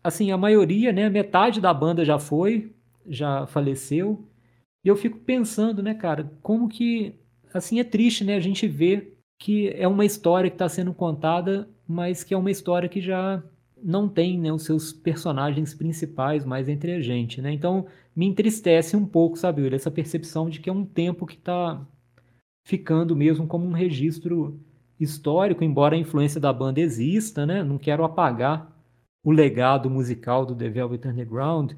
Assim, 0.01 0.31
a 0.31 0.37
maioria, 0.37 0.93
né, 0.93 1.09
metade 1.09 1.59
da 1.59 1.73
banda 1.73 2.05
já 2.05 2.17
foi, 2.17 2.73
já 3.07 3.47
faleceu. 3.47 4.27
E 4.83 4.87
eu 4.87 4.95
fico 4.95 5.19
pensando, 5.19 5.81
né, 5.83 5.93
cara, 5.93 6.31
como 6.41 6.67
que 6.67 7.15
assim 7.53 7.79
é 7.79 7.83
triste, 7.83 8.23
né, 8.23 8.35
a 8.35 8.39
gente 8.39 8.67
ver 8.67 9.17
que 9.39 9.69
é 9.69 9.87
uma 9.87 10.05
história 10.05 10.49
que 10.49 10.55
está 10.55 10.67
sendo 10.67 10.93
contada, 10.93 11.69
mas 11.87 12.23
que 12.23 12.33
é 12.33 12.37
uma 12.37 12.51
história 12.51 12.89
que 12.89 13.01
já 13.01 13.43
não 13.83 14.09
tem 14.09 14.39
né, 14.39 14.51
os 14.51 14.63
seus 14.63 14.91
personagens 14.91 15.73
principais 15.73 16.43
mais 16.43 16.67
entre 16.67 16.93
a 16.93 17.01
gente, 17.01 17.41
né? 17.41 17.51
Então 17.51 17.85
me 18.15 18.25
entristece 18.25 18.97
um 18.97 19.05
pouco, 19.05 19.37
sabe, 19.37 19.73
essa 19.73 19.91
percepção 19.91 20.49
de 20.49 20.59
que 20.59 20.69
é 20.69 20.73
um 20.73 20.83
tempo 20.83 21.25
que 21.25 21.35
está 21.35 21.85
ficando 22.65 23.15
mesmo 23.15 23.47
como 23.47 23.65
um 23.65 23.71
registro 23.71 24.59
histórico, 24.99 25.63
embora 25.63 25.95
a 25.95 25.99
influência 25.99 26.41
da 26.41 26.51
banda 26.51 26.79
exista, 26.79 27.45
né? 27.45 27.63
Não 27.63 27.77
quero 27.77 28.03
apagar 28.03 28.75
o 29.23 29.31
legado 29.31 29.89
musical 29.89 30.45
do 30.45 30.55
The 30.55 30.69
Velvet 30.69 31.07
Underground, 31.07 31.73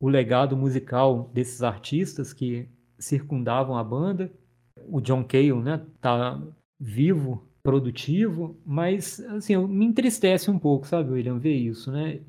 o 0.00 0.08
legado 0.08 0.56
musical 0.56 1.30
desses 1.32 1.62
artistas 1.62 2.32
que 2.32 2.68
circundavam 2.98 3.76
a 3.76 3.84
banda. 3.84 4.32
O 4.88 5.00
John 5.00 5.24
Cale, 5.24 5.54
né, 5.54 5.84
tá 6.00 6.40
vivo, 6.78 7.48
produtivo, 7.62 8.58
mas 8.64 9.20
assim, 9.20 9.56
me 9.66 9.84
entristece 9.84 10.50
um 10.50 10.58
pouco, 10.58 10.86
sabe, 10.86 11.10
William, 11.10 11.38
ver 11.38 11.54
isso, 11.54 11.90
né? 11.90 12.20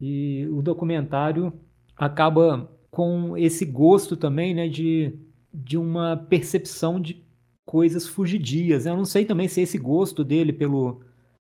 E 0.00 0.46
o 0.50 0.62
documentário 0.62 1.52
acaba 1.96 2.70
com 2.90 3.36
esse 3.36 3.64
gosto 3.64 4.16
também, 4.16 4.54
né, 4.54 4.68
de, 4.68 5.12
de 5.52 5.76
uma 5.76 6.16
percepção 6.16 7.00
de 7.00 7.22
coisas 7.66 8.06
fugidias. 8.06 8.86
Eu 8.86 8.96
não 8.96 9.04
sei 9.04 9.24
também 9.24 9.48
se 9.48 9.60
esse 9.60 9.76
gosto 9.76 10.24
dele 10.24 10.52
pelo 10.52 11.02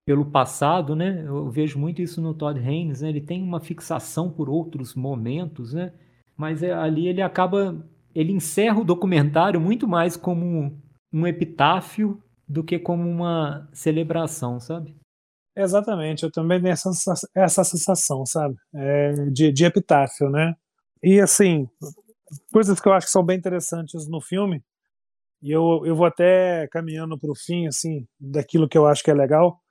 pelo 0.05 0.27
passado, 0.27 0.97
né? 0.97 1.25
Eu 1.27 1.51
vejo 1.51 1.79
muito 1.79 2.03
isso 2.03 2.21
no 2.21 2.35
Todd 2.35 2.59
Haynes, 2.59 3.03
né? 3.03 3.09
Ele 3.09 3.21
tem 3.21 3.43
uma 3.43 3.61
fixação 3.61 4.31
por 4.31 4.49
outros 4.49 4.95
momentos, 4.95 5.73
né? 5.73 5.93
Mas 6.37 6.63
é, 6.63 6.73
ali 6.73 7.07
ele 7.07 7.23
acaba, 7.23 7.85
ele 8.15 8.33
encerra 8.33 8.81
o 8.81 8.85
documentário 8.85 9.61
muito 9.61 9.87
mais 9.87 10.17
como 10.17 10.77
um 11.13 11.27
epitáfio 11.27 12.21
do 12.49 12.65
que 12.65 12.79
como 12.79 13.09
uma 13.09 13.69
celebração, 13.73 14.59
sabe? 14.59 14.97
Exatamente, 15.57 16.25
eu 16.25 16.33
também 16.33 16.61
tenho 16.61 16.73
essa, 16.73 16.91
essa 17.35 17.63
sensação, 17.63 18.25
sabe? 18.27 18.57
É, 18.75 19.13
de, 19.31 19.53
de 19.53 19.65
epitáfio, 19.65 20.31
né? 20.31 20.55
E 21.03 21.21
assim, 21.21 21.69
coisas 22.53 22.81
que 22.81 22.89
eu 22.89 22.93
acho 22.93 23.07
que 23.07 23.13
são 23.13 23.25
bem 23.25 23.39
interessantes 23.39 24.09
no 24.09 24.21
filme, 24.21 24.63
e 25.43 25.51
eu, 25.51 25.83
eu 25.85 25.95
vou 25.95 26.07
até 26.07 26.69
caminhando 26.69 27.19
para 27.19 27.31
o 27.31 27.37
fim, 27.37 27.67
assim, 27.67 28.07
daquilo 28.19 28.69
que 28.69 28.79
eu 28.79 28.87
acho 28.87 29.03
que 29.05 29.11
é 29.11 29.15
legal 29.15 29.62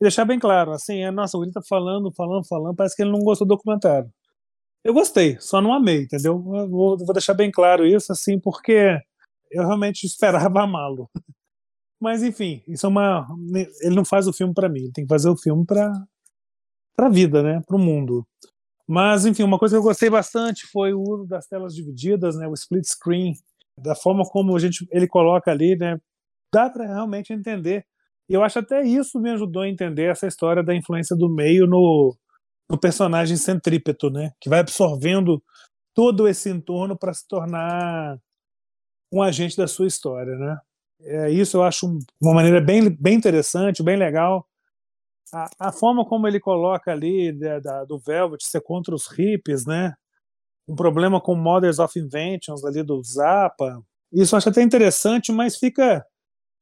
deixar 0.00 0.24
bem 0.24 0.38
claro, 0.38 0.72
assim, 0.72 1.02
é, 1.02 1.10
nossa, 1.10 1.36
o 1.36 1.40
William 1.40 1.52
tá 1.52 1.62
falando, 1.66 2.12
falando, 2.12 2.46
falando, 2.46 2.76
parece 2.76 2.96
que 2.96 3.02
ele 3.02 3.12
não 3.12 3.20
gostou 3.20 3.46
do 3.46 3.56
documentário. 3.56 4.10
Eu 4.84 4.94
gostei, 4.94 5.36
só 5.40 5.60
não 5.60 5.72
amei, 5.72 6.02
entendeu? 6.02 6.34
Eu 6.34 6.68
vou, 6.68 6.96
vou 6.96 7.12
deixar 7.12 7.34
bem 7.34 7.50
claro 7.50 7.86
isso, 7.86 8.12
assim, 8.12 8.38
porque 8.38 9.00
eu 9.50 9.66
realmente 9.66 10.04
esperava 10.06 10.62
amá-lo. 10.62 11.10
Mas, 12.00 12.22
enfim, 12.22 12.62
isso 12.68 12.86
é 12.86 12.88
uma. 12.88 13.26
Ele 13.80 13.94
não 13.94 14.04
faz 14.04 14.28
o 14.28 14.32
filme 14.32 14.52
para 14.54 14.68
mim, 14.68 14.80
ele 14.80 14.92
tem 14.92 15.04
que 15.04 15.08
fazer 15.08 15.30
o 15.30 15.36
filme 15.36 15.64
para 15.64 15.90
a 16.98 17.08
vida, 17.08 17.42
né? 17.42 17.60
Para 17.66 17.76
o 17.76 17.80
mundo. 17.80 18.26
Mas, 18.86 19.26
enfim, 19.26 19.42
uma 19.42 19.58
coisa 19.58 19.74
que 19.74 19.78
eu 19.78 19.82
gostei 19.82 20.08
bastante 20.08 20.66
foi 20.66 20.92
o 20.92 21.00
uso 21.00 21.26
das 21.26 21.46
telas 21.46 21.74
divididas, 21.74 22.36
né? 22.36 22.46
O 22.46 22.54
split 22.54 22.84
screen, 22.84 23.32
da 23.80 23.94
forma 23.94 24.24
como 24.24 24.54
a 24.54 24.58
gente, 24.60 24.86
ele 24.92 25.08
coloca 25.08 25.50
ali, 25.50 25.74
né? 25.76 25.98
Dá 26.54 26.70
para 26.70 26.86
realmente 26.86 27.32
entender 27.32 27.84
e 28.28 28.34
eu 28.34 28.42
acho 28.42 28.58
até 28.58 28.82
isso 28.82 29.20
me 29.20 29.30
ajudou 29.30 29.62
a 29.62 29.68
entender 29.68 30.10
essa 30.10 30.26
história 30.26 30.62
da 30.62 30.74
influência 30.74 31.16
do 31.16 31.28
meio 31.28 31.66
no, 31.66 32.16
no 32.68 32.78
personagem 32.78 33.36
centrípeto, 33.36 34.10
né? 34.10 34.32
Que 34.40 34.48
vai 34.48 34.60
absorvendo 34.60 35.42
todo 35.94 36.26
esse 36.28 36.50
entorno 36.50 36.96
para 36.96 37.14
se 37.14 37.26
tornar 37.26 38.18
um 39.12 39.22
agente 39.22 39.56
da 39.56 39.68
sua 39.68 39.86
história, 39.86 40.36
né? 40.36 40.58
É, 41.00 41.30
isso 41.30 41.56
eu 41.56 41.62
acho 41.62 41.86
uma 42.20 42.34
maneira 42.34 42.60
bem, 42.60 42.90
bem 42.90 43.14
interessante, 43.14 43.82
bem 43.82 43.96
legal. 43.96 44.46
A, 45.32 45.68
a 45.68 45.72
forma 45.72 46.04
como 46.04 46.26
ele 46.26 46.40
coloca 46.40 46.90
ali 46.90 47.32
da, 47.32 47.60
da, 47.60 47.84
do 47.84 47.98
Velvet 47.98 48.44
ser 48.44 48.60
contra 48.60 48.94
os 48.94 49.06
hippies, 49.06 49.64
né? 49.66 49.94
Um 50.68 50.74
problema 50.74 51.20
com 51.20 51.36
Mothers 51.36 51.78
of 51.78 51.96
Inventions 51.98 52.64
ali 52.64 52.82
do 52.82 53.00
Zappa. 53.02 53.80
Isso 54.12 54.34
eu 54.34 54.38
acho 54.38 54.48
até 54.48 54.62
interessante, 54.62 55.30
mas 55.30 55.56
fica 55.56 56.04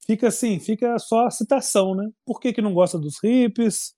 fica 0.07 0.29
assim, 0.29 0.59
fica 0.59 0.99
só 0.99 1.27
a 1.27 1.31
citação, 1.31 1.95
né? 1.95 2.09
Por 2.25 2.40
que, 2.40 2.53
que 2.53 2.62
não 2.62 2.75
gosta 2.75 2.99
dos 2.99 3.17
hippies? 3.23 3.95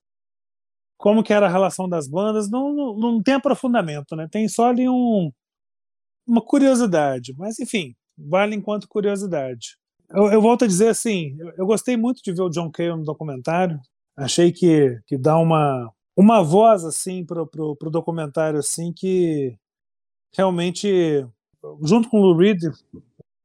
Como 0.99 1.23
que 1.23 1.33
era 1.33 1.47
a 1.47 1.51
relação 1.51 1.89
das 1.89 2.09
bandas? 2.09 2.51
Não, 2.51 2.73
não, 2.75 2.97
não 2.97 3.23
tem 3.23 3.35
aprofundamento, 3.35 4.17
né? 4.17 4.29
Tem 4.31 4.49
só 4.49 4.71
ali 4.71 4.89
um, 4.89 5.31
uma 6.27 6.41
curiosidade, 6.41 7.35
mas 7.37 7.59
enfim, 7.59 7.95
vale 8.17 8.55
enquanto 8.57 8.89
curiosidade. 8.89 9.77
Eu, 10.11 10.27
eu 10.33 10.41
volto 10.41 10.65
a 10.65 10.69
dizer 10.69 10.89
assim, 10.89 11.37
eu, 11.39 11.53
eu, 11.59 11.67
gostei 11.67 11.97
muito 11.97 12.23
de 12.23 12.33
ver 12.33 12.43
o 12.43 12.51
John 12.51 12.71
Cale 12.71 12.97
no 12.97 13.05
documentário. 13.05 13.81
Achei 14.17 14.53
que, 14.53 14.99
que 15.07 15.19
dá 15.19 15.37
uma, 15.37 15.93
uma 16.17 16.43
voz 16.43 16.85
assim 16.85 17.25
pro, 17.25 17.47
pro, 17.47 17.77
pro 17.77 17.91
documentário 17.91 18.59
assim 18.59 18.93
que 18.95 19.57
realmente 20.35 21.27
junto 21.83 22.09
com 22.09 22.19
o 22.19 22.23
Lou 22.23 22.37
Reed 22.37 22.63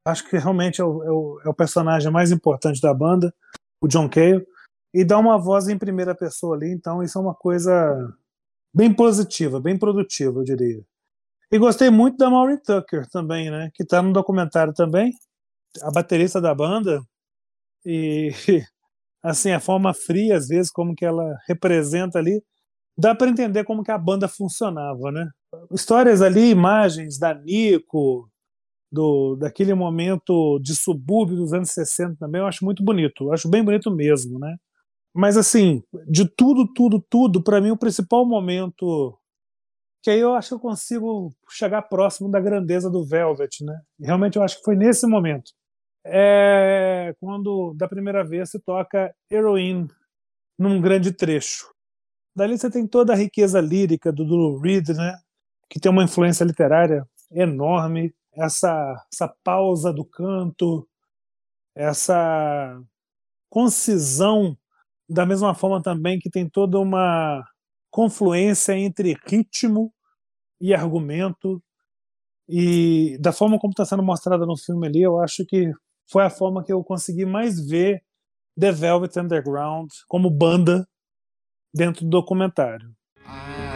acho 0.05 0.27
que 0.29 0.37
realmente 0.37 0.81
é 0.81 0.83
o, 0.83 1.03
é 1.03 1.11
o, 1.11 1.41
é 1.45 1.49
o 1.49 1.53
personagem 1.53 2.11
mais 2.11 2.31
importante 2.31 2.81
da 2.81 2.93
banda, 2.93 3.33
o 3.81 3.87
John 3.87 4.09
Cale, 4.09 4.45
e 4.93 5.03
dá 5.03 5.17
uma 5.17 5.37
voz 5.37 5.67
em 5.67 5.77
primeira 5.77 6.13
pessoa 6.13 6.55
ali, 6.55 6.71
então 6.71 7.01
isso 7.01 7.17
é 7.17 7.21
uma 7.21 7.33
coisa 7.33 8.13
bem 8.73 8.93
positiva, 8.93 9.59
bem 9.59 9.77
produtiva, 9.77 10.39
eu 10.39 10.43
diria. 10.43 10.83
E 11.51 11.57
gostei 11.59 11.89
muito 11.89 12.17
da 12.17 12.29
Maureen 12.29 12.57
Tucker 12.57 13.07
também, 13.09 13.51
né? 13.51 13.69
Que 13.73 13.85
tá 13.85 14.01
no 14.01 14.13
documentário 14.13 14.73
também, 14.73 15.11
a 15.81 15.91
baterista 15.91 16.39
da 16.39 16.55
banda. 16.55 17.03
E 17.85 18.31
assim, 19.21 19.51
a 19.51 19.59
forma 19.59 19.93
fria, 19.93 20.37
às 20.37 20.47
vezes, 20.47 20.71
como 20.71 20.95
que 20.95 21.05
ela 21.05 21.37
representa 21.47 22.19
ali, 22.19 22.41
dá 22.97 23.13
para 23.13 23.29
entender 23.29 23.65
como 23.65 23.83
que 23.83 23.91
a 23.91 23.97
banda 23.97 24.29
funcionava, 24.29 25.11
né? 25.11 25.29
Histórias 25.71 26.21
ali, 26.21 26.49
imagens 26.49 27.19
da 27.19 27.33
Nico, 27.33 28.30
do, 28.91 29.36
daquele 29.38 29.73
momento 29.73 30.60
de 30.60 30.75
subúrbio 30.75 31.38
dos 31.38 31.54
anos 31.54 31.71
60 31.71 32.17
também, 32.17 32.41
eu 32.41 32.47
acho 32.47 32.65
muito 32.65 32.84
bonito, 32.84 33.25
eu 33.25 33.34
acho 33.34 33.49
bem 33.49 33.63
bonito 33.63 33.89
mesmo, 33.89 34.38
né? 34.39 34.58
Mas 35.13 35.38
assim, 35.38 35.84
de 36.08 36.27
tudo, 36.27 36.67
tudo, 36.73 36.99
tudo, 37.10 37.43
para 37.43 37.62
mim 37.62 37.71
o 37.71 37.77
principal 37.77 38.25
momento 38.25 39.17
que 40.04 40.10
aí 40.10 40.19
eu 40.19 40.34
acho 40.34 40.49
que 40.49 40.56
eu 40.56 40.60
consigo 40.60 41.32
chegar 41.49 41.84
próximo 41.84 42.30
da 42.30 42.39
grandeza 42.39 42.89
do 42.89 43.06
Velvet, 43.06 43.63
né? 43.63 43.80
Realmente 43.99 44.36
eu 44.36 44.43
acho 44.43 44.58
que 44.58 44.63
foi 44.63 44.75
nesse 44.75 45.06
momento. 45.06 45.51
É 46.04 47.13
quando 47.19 47.73
da 47.75 47.88
primeira 47.88 48.23
vez 48.23 48.49
se 48.49 48.60
toca 48.60 49.13
Heroin 49.30 49.88
num 50.58 50.82
grande 50.82 51.12
trecho. 51.12 51.71
Dali 52.36 52.58
você 52.58 52.69
tem 52.71 52.88
toda 52.88 53.13
a 53.13 53.15
riqueza 53.15 53.62
lírica 53.62 54.12
do 54.12 54.23
Lou 54.23 54.60
Reed, 54.60 54.89
né? 54.89 55.19
Que 55.69 55.80
tem 55.80 55.91
uma 55.91 56.04
influência 56.04 56.43
literária 56.43 57.06
enorme, 57.32 58.13
essa 58.33 59.05
essa 59.11 59.27
pausa 59.43 59.93
do 59.93 60.05
canto, 60.05 60.87
essa 61.75 62.81
concisão 63.49 64.57
da 65.09 65.25
mesma 65.25 65.53
forma 65.53 65.81
também 65.81 66.19
que 66.19 66.29
tem 66.29 66.49
toda 66.49 66.79
uma 66.79 67.43
confluência 67.89 68.73
entre 68.77 69.17
ritmo 69.25 69.93
e 70.59 70.73
argumento. 70.73 71.61
E 72.47 73.17
da 73.19 73.31
forma 73.31 73.59
como 73.59 73.71
está 73.71 73.85
sendo 73.85 74.03
mostrada 74.03 74.45
no 74.45 74.57
filme 74.57 74.87
ali, 74.87 75.01
eu 75.01 75.19
acho 75.19 75.45
que 75.45 75.71
foi 76.09 76.23
a 76.23 76.29
forma 76.29 76.63
que 76.63 76.71
eu 76.73 76.83
consegui 76.83 77.25
mais 77.25 77.59
ver 77.65 78.03
The 78.59 78.71
Velvet 78.71 79.17
Underground 79.19 79.89
como 80.07 80.29
banda 80.29 80.87
dentro 81.73 82.03
do 82.05 82.09
documentário. 82.09 82.93
I 83.23 83.70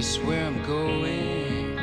just 0.00 0.22
where 0.22 0.46
I'm 0.46 0.62
going. 0.62 1.76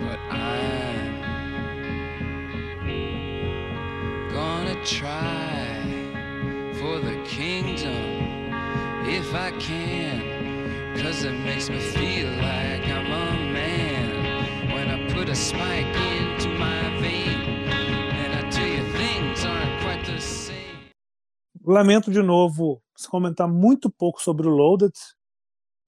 But 0.00 0.18
I'm 0.30 1.20
gonna 4.32 4.82
try 4.82 5.76
for 6.80 6.98
the 7.00 7.22
kingdom 7.26 8.54
if 9.06 9.34
I 9.34 9.50
can. 9.58 10.96
Cause 10.96 11.24
it 11.24 11.32
makes 11.32 11.68
me 11.68 11.80
feel 11.80 12.30
like 12.30 12.88
I'm 12.88 13.12
a 13.12 13.52
man 13.52 14.72
when 14.72 14.88
I 14.88 15.12
put 15.12 15.28
a 15.28 15.34
spike 15.34 15.84
into 15.84 16.29
Lamento 21.70 22.10
de 22.10 22.22
novo 22.22 22.82
se 22.96 23.08
comentar 23.08 23.48
muito 23.48 23.90
pouco 23.90 24.22
sobre 24.22 24.46
o 24.46 24.50
Loaded, 24.50 24.92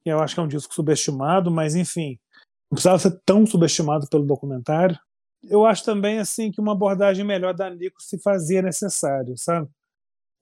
que 0.03 0.11
eu 0.11 0.21
acho 0.21 0.35
que 0.35 0.41
é 0.41 0.43
um 0.43 0.49
disco 0.49 0.75
subestimado, 0.75 1.51
mas 1.51 1.75
enfim, 1.75 2.19
não 2.71 2.77
precisava 2.77 2.99
ser 2.99 3.21
tão 3.25 3.47
subestimado 3.47 4.09
pelo 4.09 4.27
documentário 4.27 4.99
eu 5.45 5.67
acho 5.67 5.85
também 5.85 6.19
assim 6.19 6.51
que 6.51 6.61
uma 6.61 6.73
abordagem 6.73 7.25
melhor 7.25 7.55
da 7.55 7.69
Nico 7.71 8.01
se 8.03 8.19
fazia 8.19 8.63
necessário, 8.63 9.37
sabe? 9.37 9.69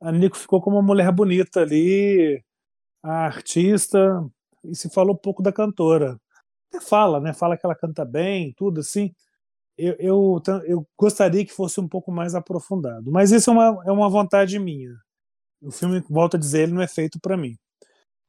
A 0.01 0.13
Nico 0.13 0.37
ficou 0.37 0.61
como 0.63 0.77
uma 0.77 0.83
mulher 0.83 1.13
bonita 1.13 1.61
ali, 1.63 2.43
a 3.03 3.27
artista, 3.27 4.25
e 4.65 4.75
se 4.75 4.91
falou 4.91 5.17
pouco 5.17 5.43
da 5.43 5.53
cantora. 5.53 6.19
Até 6.69 6.81
fala, 6.85 7.21
né? 7.21 7.33
Fala 7.35 7.57
que 7.57 7.67
ela 7.67 7.75
canta 7.75 8.05
bem, 8.05 8.55
tudo 8.57 8.81
assim. 8.81 9.13
Eu, 9.79 9.97
eu, 9.99 10.43
eu 10.67 10.89
gostaria 10.99 11.45
que 11.45 11.53
fosse 11.53 11.81
um 11.81 11.89
pouco 11.89 12.13
mais 12.13 12.35
aprofundado, 12.35 13.11
mas 13.11 13.33
isso 13.33 13.51
é 13.51 13.53
uma, 13.55 13.83
é 13.87 13.93
uma 13.93 14.11
vontade 14.11 14.59
minha. 14.59 14.93
O 15.63 15.71
filme, 15.71 16.03
volto 16.09 16.37
a 16.37 16.41
dizer, 16.41 16.63
ele 16.63 16.73
não 16.73 16.83
é 16.83 16.89
feito 16.89 17.19
para 17.21 17.37
mim. 17.37 17.57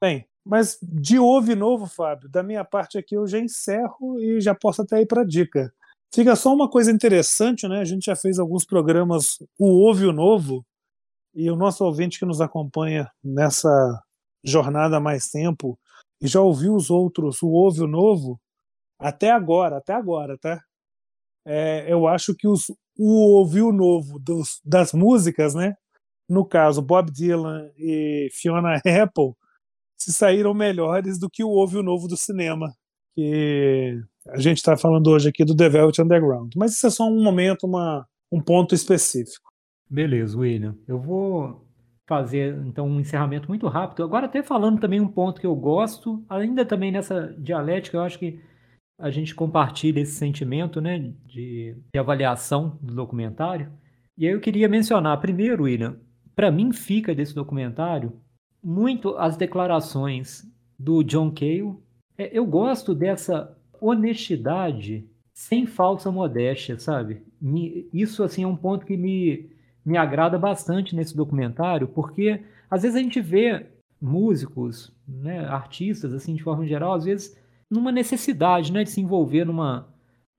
Bem, 0.02 0.26
mas 0.46 0.78
de 0.82 1.20
ouve 1.20 1.56
novo, 1.56 1.88
Fábio, 1.88 2.30
da 2.30 2.44
minha 2.44 2.66
parte 2.66 2.98
aqui 2.98 3.16
eu 3.16 3.28
já 3.28 3.40
encerro 3.40 4.20
e 4.20 4.42
já 4.42 4.56
posso 4.56 4.82
até 4.82 5.02
ir 5.02 5.06
para 5.06 5.24
dica. 5.24 5.74
Fica 6.14 6.36
só 6.36 6.54
uma 6.54 6.70
coisa 6.70 6.92
interessante, 6.92 7.68
né? 7.68 7.80
A 7.80 7.86
gente 7.86 8.06
já 8.06 8.16
fez 8.16 8.38
alguns 8.38 8.66
programas 8.66 9.38
O 9.58 9.68
Ouve 9.68 10.06
o 10.06 10.12
Novo, 10.12 10.66
e 11.34 11.50
o 11.50 11.56
nosso 11.56 11.84
ouvinte 11.86 12.20
que 12.20 12.26
nos 12.26 12.42
acompanha 12.42 13.10
nessa 13.24 13.70
jornada 14.44 14.98
há 14.98 15.00
mais 15.00 15.30
tempo 15.30 15.80
e 16.22 16.28
já 16.28 16.42
ouviu 16.42 16.76
os 16.76 16.90
outros, 16.90 17.42
o 17.42 17.50
Ouve 17.50 17.82
o 17.82 17.88
Novo, 17.88 18.40
até 19.00 19.32
agora, 19.32 19.78
até 19.78 19.94
agora, 19.94 20.38
tá? 20.38 20.62
É, 21.46 21.92
eu 21.92 22.08
acho 22.08 22.36
que 22.36 22.48
os, 22.48 22.70
o 22.98 23.38
Ouve 23.38 23.62
o 23.62 23.72
Novo 23.72 24.20
dos, 24.20 24.62
das 24.64 24.94
músicas, 24.94 25.56
né? 25.56 25.76
No 26.32 26.46
caso, 26.46 26.82
Bob 26.82 27.12
Dylan 27.12 27.70
e 27.78 28.30
Fiona 28.32 28.76
Apple, 29.04 29.34
se 29.98 30.14
saíram 30.14 30.54
melhores 30.54 31.20
do 31.20 31.30
que 31.30 31.44
o 31.44 31.50
Ouve 31.50 31.76
o 31.78 31.84
Novo 31.84 32.08
do 32.08 32.16
cinema. 32.16 32.74
Que 33.14 34.02
a 34.30 34.40
gente 34.40 34.60
está 34.60 34.78
falando 34.78 35.08
hoje 35.08 35.28
aqui 35.28 35.44
do 35.44 35.54
The 35.54 35.68
Velvet 35.68 36.02
Underground, 36.02 36.54
mas 36.56 36.72
isso 36.72 36.88
é 36.88 36.90
só 36.90 37.06
um 37.06 37.22
momento, 37.22 37.68
uma, 37.68 38.08
um 38.32 38.42
ponto 38.42 38.74
específico. 38.74 39.52
Beleza, 39.90 40.38
William. 40.38 40.78
Eu 40.88 40.98
vou 40.98 41.68
fazer 42.08 42.58
então 42.66 42.88
um 42.88 43.02
encerramento 43.02 43.50
muito 43.50 43.68
rápido. 43.68 44.02
Agora 44.02 44.28
até 44.28 44.42
falando 44.42 44.80
também 44.80 45.02
um 45.02 45.10
ponto 45.10 45.42
que 45.42 45.48
eu 45.48 45.56
gosto, 45.56 46.24
ainda 46.30 46.64
também 46.64 46.94
nessa 46.94 47.36
dialética, 47.38 47.98
eu 47.98 48.04
acho 48.04 48.18
que 48.18 48.40
a 48.98 49.12
gente 49.12 49.36
compartilha 49.36 50.00
esse 50.00 50.14
sentimento, 50.14 50.80
né, 50.80 50.98
de, 51.26 51.76
de 51.94 52.00
avaliação 52.00 52.80
do 52.82 52.96
documentário. 52.96 53.70
E 54.18 54.26
aí 54.26 54.32
eu 54.34 54.40
queria 54.40 54.70
mencionar 54.70 55.20
primeiro, 55.20 55.64
William, 55.64 56.00
para 56.36 56.52
mim 56.52 56.72
fica 56.72 57.14
desse 57.14 57.36
documentário 57.36 58.14
muito 58.64 59.16
as 59.18 59.36
declarações 59.36 60.46
do 60.78 61.04
John 61.04 61.32
Cale. 61.32 61.76
É, 62.18 62.30
eu 62.38 62.46
gosto 62.46 62.94
dessa 62.94 63.58
honestidade 63.80 65.08
sem 65.34 65.66
falsa 65.66 66.12
modéstia, 66.12 66.78
sabe? 66.78 67.24
Isso 67.92 68.24
assim 68.24 68.44
é 68.44 68.48
um 68.48 68.56
ponto 68.56 68.86
que 68.86 68.96
me, 68.96 69.50
me 69.84 69.98
agrada 69.98 70.38
bastante 70.38 70.96
nesse 70.96 71.16
documentário, 71.16 71.88
porque 71.88 72.44
às 72.70 72.84
vezes 72.84 72.96
a 72.96 73.02
gente 73.02 73.20
vê 73.20 73.66
músicos, 74.00 74.92
né, 75.08 75.46
artistas 75.46 76.14
assim 76.14 76.36
de 76.36 76.44
forma 76.44 76.66
geral, 76.66 76.94
às 76.94 77.06
vezes 77.06 77.38
numa 77.70 77.92
necessidade, 77.92 78.72
né, 78.72 78.84
de 78.84 78.92
se 78.92 79.02
envolver 79.02 79.46
numa 79.46 79.88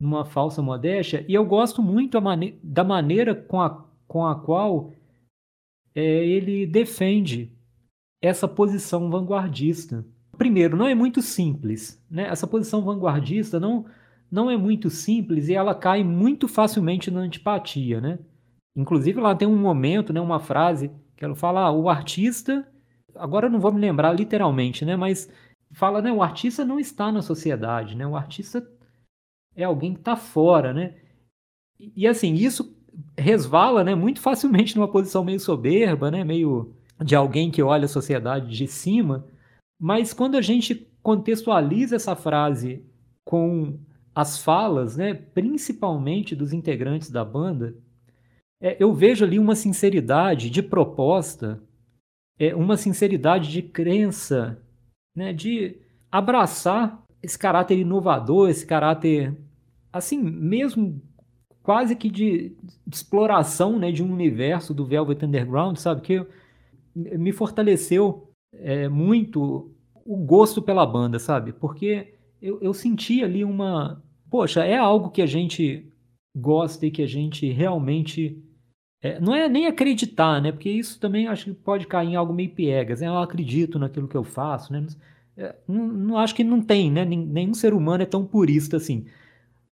numa 0.03 0.25
falsa 0.25 0.61
modéstia, 0.61 1.25
e 1.29 1.35
eu 1.35 1.45
gosto 1.45 1.81
muito 1.81 2.21
mane 2.21 2.59
da 2.61 2.83
maneira 2.83 3.37
com 3.37 3.61
a, 3.61 3.85
com 4.09 4.27
a 4.27 4.35
qual 4.35 4.93
é, 5.95 6.03
ele 6.03 6.67
defende 6.67 7.53
essa 8.21 8.47
posição 8.47 9.11
vanguardista 9.11 10.05
primeiro, 10.37 10.77
não 10.77 10.89
é 10.89 10.95
muito 10.95 11.23
simples. 11.23 12.03
Né? 12.11 12.25
Essa 12.25 12.47
posição 12.47 12.83
vanguardista 12.83 13.61
não, 13.61 13.87
não 14.31 14.51
é 14.51 14.57
muito 14.57 14.91
simples 14.91 15.49
e 15.49 15.55
ela 15.55 15.75
cai 15.75 16.03
muito 16.03 16.49
facilmente 16.49 17.11
na 17.11 17.21
antipatia. 17.21 18.01
Né? 18.01 18.19
Inclusive, 18.77 19.21
ela 19.21 19.35
tem 19.35 19.47
um 19.47 19.57
momento, 19.57 20.13
né, 20.13 20.21
uma 20.21 20.41
frase 20.41 20.91
que 21.17 21.25
ela 21.25 21.37
fala: 21.37 21.61
ah, 21.61 21.73
o 21.73 21.89
artista. 21.89 22.67
Agora 23.15 23.47
eu 23.47 23.51
não 23.51 23.61
vou 23.61 23.71
me 23.71 23.81
lembrar 23.81 24.13
literalmente, 24.13 24.85
né, 24.85 24.97
mas 24.97 25.31
fala: 25.73 26.03
né, 26.03 26.11
o 26.11 26.23
artista 26.23 26.65
não 26.65 26.81
está 26.81 27.13
na 27.13 27.23
sociedade, 27.23 27.95
né, 27.95 28.07
o 28.07 28.17
artista 28.17 28.67
é 29.55 29.65
alguém 29.65 29.93
que 29.93 30.01
está 30.01 30.17
fora. 30.17 30.73
Né? 30.73 30.97
E, 31.79 31.93
e 32.03 32.07
assim, 32.09 32.35
isso 32.35 32.82
resvala 33.17 33.85
né, 33.85 33.95
muito 33.95 34.21
facilmente 34.21 34.77
numa 34.77 34.89
posição 34.89 35.25
meio 35.25 35.41
soberba, 35.41 36.11
né, 36.11 36.25
meio 36.25 36.75
de 37.03 37.15
alguém 37.15 37.51
que 37.51 37.63
olha 37.63 37.87
a 37.87 37.89
sociedade 37.89 38.57
de 38.57 38.67
cima. 38.67 39.27
Mas 39.81 40.13
quando 40.13 40.37
a 40.37 40.41
gente 40.41 40.87
contextualiza 41.03 41.97
essa 41.97 42.15
frase 42.15 42.85
com 43.25 43.79
as 44.15 44.39
falas, 44.39 44.97
né, 44.97 45.15
principalmente 45.15 46.37
dos 46.37 46.53
integrantes 46.53 47.11
da 47.11 47.25
banda, 47.25 47.75
é, 48.61 48.77
eu 48.79 48.93
vejo 48.93 49.25
ali 49.25 49.39
uma 49.39 49.57
sinceridade 49.57 50.51
de 50.51 50.63
proposta, 50.63 51.61
é, 52.39 52.55
uma 52.55 52.77
sinceridade 52.77 53.51
de 53.51 53.63
crença, 53.63 54.63
né, 55.17 55.33
de 55.33 55.79
abraçar 56.11 57.03
esse 57.23 57.39
caráter 57.39 57.79
inovador, 57.79 58.51
esse 58.51 58.67
caráter, 58.67 59.37
assim, 59.93 60.19
mesmo 60.19 61.01
quase 61.63 61.95
que 61.97 62.11
de, 62.11 62.57
de 62.87 62.97
exploração 62.97 63.79
né, 63.79 63.93
de 63.93 64.03
um 64.03 64.13
universo 64.13 64.75
do 64.75 64.85
Velvet 64.85 65.25
Underground, 65.25 65.77
sabe? 65.77 66.03
Que 66.03 66.27
me 66.95 67.33
fortaleceu 67.33 68.29
é, 68.53 68.89
muito 68.89 69.71
o 70.05 70.17
gosto 70.17 70.61
pela 70.61 70.85
banda, 70.85 71.19
sabe? 71.19 71.53
Porque 71.53 72.15
eu, 72.41 72.61
eu 72.61 72.75
senti 72.75 73.23
ali 73.23 73.45
uma, 73.45 74.03
poxa, 74.29 74.65
é 74.65 74.77
algo 74.77 75.11
que 75.11 75.23
a 75.23 75.27
gente 75.27 75.87
gosta 76.35 76.87
e 76.87 76.91
que 76.91 77.03
a 77.03 77.07
gente 77.07 77.51
realmente. 77.51 78.43
É, 79.01 79.19
não 79.21 79.35
é 79.35 79.49
nem 79.49 79.67
acreditar, 79.67 80.41
né? 80.41 80.53
Porque 80.53 80.71
isso 80.71 80.99
também 81.01 81.27
acho 81.27 81.47
que 81.47 81.53
pode 81.53 81.87
cair 81.87 82.11
em 82.11 82.17
algo 82.17 82.33
meio 82.33 82.51
piegas. 82.51 83.01
Né? 83.01 83.09
Eu 83.09 83.19
acredito 83.19 83.79
naquilo 83.79 84.07
que 84.09 84.17
eu 84.17 84.25
faço, 84.25 84.73
né? 84.73 84.87
É, 85.37 85.57
não, 85.67 85.89
não, 85.89 86.19
acho 86.19 86.35
que 86.35 86.45
não 86.45 86.61
tem, 86.63 86.91
né? 86.91 87.05
Nenhum 87.05 87.55
ser 87.55 87.75
humano 87.75 88.03
é 88.03 88.07
tão 88.07 88.25
purista 88.25 88.77
assim. 88.77 89.07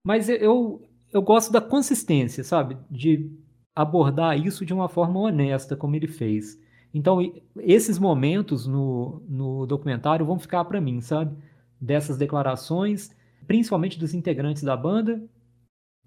Mas 0.04 0.28
eu, 0.28 0.82
eu 1.12 1.22
gosto 1.22 1.52
da 1.52 1.60
consistência, 1.60 2.44
sabe? 2.44 2.76
De 2.90 3.30
abordar 3.74 4.38
isso 4.38 4.64
de 4.64 4.74
uma 4.74 4.88
forma 4.88 5.20
honesta, 5.20 5.76
como 5.76 5.96
ele 5.96 6.08
fez. 6.08 6.60
Então, 6.92 7.18
esses 7.58 7.98
momentos 7.98 8.66
no, 8.66 9.22
no 9.28 9.66
documentário 9.66 10.26
vão 10.26 10.38
ficar 10.38 10.64
para 10.64 10.80
mim, 10.80 11.00
sabe? 11.00 11.36
Dessas 11.80 12.16
declarações, 12.16 13.14
principalmente 13.46 13.98
dos 13.98 14.14
integrantes 14.14 14.62
da 14.62 14.76
banda, 14.76 15.22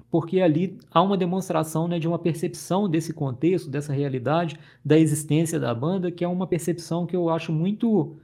porque 0.09 0.41
ali 0.41 0.77
há 0.91 1.01
uma 1.01 1.17
demonstração 1.17 1.87
né, 1.87 1.97
de 1.97 2.07
uma 2.07 2.19
percepção 2.19 2.89
desse 2.89 3.13
contexto, 3.13 3.69
dessa 3.69 3.93
realidade, 3.93 4.59
da 4.83 4.97
existência 4.97 5.59
da 5.59 5.73
banda, 5.73 6.11
que 6.11 6.23
é 6.23 6.27
uma 6.27 6.47
percepção 6.47 7.05
que 7.05 7.15
eu 7.15 7.29
acho 7.29 7.53
muito 7.53 8.17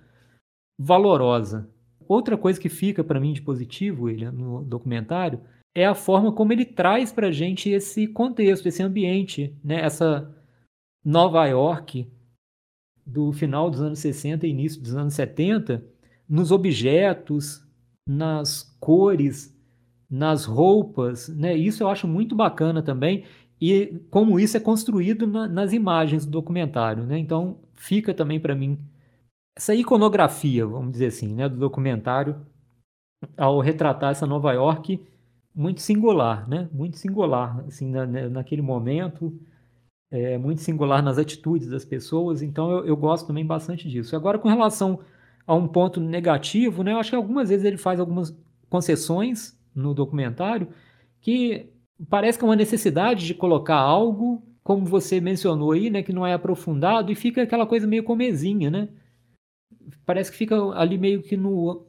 valorosa. 0.77 1.69
Outra 2.07 2.37
coisa 2.37 2.59
que 2.59 2.69
fica 2.69 3.03
para 3.03 3.19
mim 3.19 3.33
de 3.33 3.41
positivo, 3.41 4.05
William, 4.05 4.31
no 4.31 4.63
documentário, 4.63 5.39
é 5.75 5.85
a 5.85 5.95
forma 5.95 6.31
como 6.31 6.53
ele 6.53 6.65
traz 6.65 7.11
para 7.11 7.27
a 7.27 7.31
gente 7.31 7.69
esse 7.69 8.07
contexto, 8.07 8.67
esse 8.67 8.81
ambiente, 8.81 9.55
né? 9.63 9.81
essa 9.81 10.33
Nova 11.05 11.45
York 11.45 12.11
do 13.05 13.31
final 13.31 13.69
dos 13.69 13.81
anos 13.81 13.99
60 13.99 14.45
e 14.45 14.49
início 14.49 14.81
dos 14.81 14.95
anos 14.95 15.13
70, 15.13 15.83
nos 16.27 16.51
objetos, 16.51 17.65
nas 18.07 18.75
cores, 18.79 19.55
nas 20.09 20.45
roupas, 20.45 21.29
né? 21.29 21.55
Isso 21.55 21.83
eu 21.83 21.89
acho 21.89 22.07
muito 22.07 22.35
bacana 22.35 22.81
também 22.81 23.25
e 23.59 23.99
como 24.09 24.39
isso 24.39 24.57
é 24.57 24.59
construído 24.59 25.25
na, 25.25 25.47
nas 25.47 25.73
imagens 25.73 26.25
do 26.25 26.31
documentário, 26.31 27.05
né? 27.05 27.17
Então 27.17 27.59
fica 27.75 28.13
também 28.13 28.39
para 28.39 28.55
mim 28.55 28.77
essa 29.55 29.73
iconografia, 29.73 30.65
vamos 30.65 30.91
dizer 30.91 31.07
assim, 31.07 31.33
né, 31.33 31.49
do 31.49 31.57
documentário 31.57 32.45
ao 33.35 33.59
retratar 33.59 34.11
essa 34.11 34.27
Nova 34.27 34.53
York 34.53 35.03
muito 35.57 35.81
singular, 35.81 36.47
né? 36.47 36.69
Muito 36.71 36.97
singular, 36.97 37.65
assim, 37.67 37.89
na, 37.89 38.05
naquele 38.05 38.61
momento, 38.61 39.33
é, 40.11 40.37
muito 40.37 40.61
singular 40.61 41.01
nas 41.01 41.17
atitudes 41.17 41.67
das 41.67 41.83
pessoas. 41.83 42.43
Então 42.43 42.71
eu, 42.71 42.85
eu 42.85 42.95
gosto 42.95 43.25
também 43.25 43.43
bastante 43.45 43.89
disso. 43.89 44.15
Agora, 44.15 44.37
com 44.37 44.47
relação 44.47 44.99
a 45.47 45.55
um 45.55 45.67
ponto 45.67 45.99
negativo, 45.99 46.83
né? 46.83 46.93
Eu 46.93 46.99
acho 46.99 47.09
que 47.09 47.15
algumas 47.15 47.49
vezes 47.49 47.65
ele 47.65 47.77
faz 47.77 47.99
algumas 47.99 48.37
concessões 48.69 49.59
no 49.73 49.95
documentário 49.95 50.67
que 51.19 51.71
parece 52.07 52.37
que 52.37 52.45
é 52.45 52.47
uma 52.47 52.55
necessidade 52.55 53.25
de 53.25 53.33
colocar 53.33 53.77
algo, 53.77 54.43
como 54.63 54.85
você 54.85 55.19
mencionou 55.19 55.71
aí, 55.71 55.89
né? 55.89 56.03
Que 56.03 56.13
não 56.13 56.25
é 56.25 56.33
aprofundado 56.33 57.11
e 57.11 57.15
fica 57.15 57.41
aquela 57.41 57.65
coisa 57.65 57.87
meio 57.87 58.03
comezinha, 58.03 58.69
né? 58.69 58.89
Parece 60.05 60.31
que 60.31 60.37
fica 60.37 60.55
ali 60.75 60.99
meio 60.99 61.23
que 61.23 61.35
no, 61.35 61.86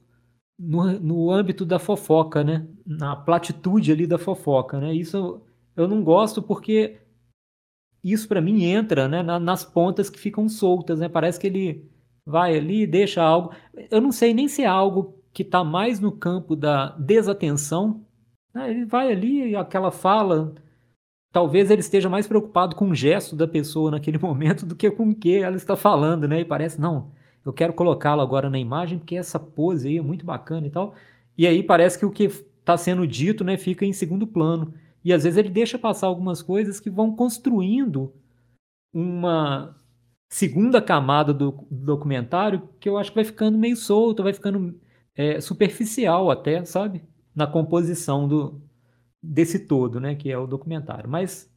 no, 0.59 0.99
no 0.99 1.31
âmbito 1.31 1.65
da 1.65 1.79
fofoca, 1.79 2.43
né? 2.43 2.67
Na 2.85 3.15
platitude 3.15 3.93
ali 3.93 4.07
da 4.07 4.19
fofoca, 4.19 4.81
né? 4.81 4.93
Isso 4.93 5.41
eu 5.77 5.87
não 5.87 6.03
gosto 6.03 6.43
porque 6.43 6.99
isso 8.03 8.27
para 8.27 8.41
mim 8.41 8.65
entra 8.65 9.09
né, 9.09 9.23
nas 9.23 9.65
pontas 9.65 10.11
que 10.11 10.19
ficam 10.19 10.49
soltas, 10.49 10.99
né? 10.99 11.09
Parece 11.09 11.39
que 11.39 11.47
ele 11.47 11.89
vai 12.27 12.57
ali, 12.57 12.87
deixa 12.87 13.23
algo. 13.23 13.53
Eu 13.91 14.01
não 14.01 14.13
sei 14.13 14.35
nem 14.35 14.49
se 14.49 14.63
é 14.63 14.67
algo 14.67 15.23
que 15.33 15.43
está 15.43 15.63
mais 15.63 16.01
no 16.01 16.11
campo 16.11 16.57
da 16.57 16.91
desatenção. 16.99 18.05
Né? 18.53 18.71
Ele 18.71 18.85
vai 18.85 19.13
ali, 19.13 19.55
aquela 19.55 19.91
fala. 19.91 20.55
Talvez 21.33 21.71
ele 21.71 21.81
esteja 21.81 22.09
mais 22.09 22.27
preocupado 22.27 22.75
com 22.75 22.89
o 22.91 22.95
gesto 22.95 23.37
da 23.37 23.47
pessoa 23.47 23.91
naquele 23.91 24.19
momento 24.21 24.67
do 24.67 24.75
que 24.75 24.91
com 24.91 25.11
o 25.11 25.15
que 25.15 25.37
ela 25.37 25.57
está 25.57 25.77
falando, 25.77 26.27
né? 26.27 26.41
E 26.41 26.45
parece, 26.45 26.81
não, 26.81 27.13
eu 27.49 27.53
quero 27.53 27.73
colocá-lo 27.73 28.21
agora 28.21 28.51
na 28.51 28.59
imagem 28.59 28.99
porque 28.99 29.17
essa 29.17 29.39
pose 29.41 29.89
aí 29.89 29.97
é 29.97 30.03
muito 30.03 30.25
bacana 30.25 30.67
e 30.67 30.71
tal. 30.71 30.95
E 31.37 31.47
aí 31.47 31.63
parece 31.63 31.99
que 31.99 32.05
o 32.05 32.11
que 32.11 32.25
está 32.25 32.77
sendo 32.77 33.07
dito 33.07 33.43
né, 33.43 33.57
fica 33.57 33.87
em 33.87 33.93
segundo 33.93 34.27
plano. 34.27 34.75
E 35.03 35.15
às 35.15 35.25
vezes 35.25 35.39
ele 35.39 35.49
deixa 35.49 35.79
passar 35.79 36.09
algumas 36.09 36.43
coisas 36.43 36.79
que 36.79 36.91
vão 36.91 37.17
construindo 37.17 38.13
uma 38.93 39.75
segunda 40.29 40.83
camada 40.83 41.33
do, 41.33 41.67
documentário 41.71 42.69
que 42.79 42.87
eu 42.87 42.99
acho 42.99 43.13
que 43.13 43.15
vai 43.15 43.25
ficando 43.25 43.57
meio 43.57 43.77
solto, 43.77 44.23
vai 44.23 44.35
ficando 44.35 44.79
é, 45.17 45.41
superficial 45.41 46.31
até, 46.31 46.63
sabe? 46.67 47.03
Na 47.35 47.47
composição 47.47 48.29
do, 48.29 48.61
desse 49.23 49.61
todo, 49.61 49.99
né? 50.01 50.15
Que 50.15 50.31
é 50.31 50.37
o 50.37 50.47
documentário. 50.47 51.09
Mas 51.09 51.51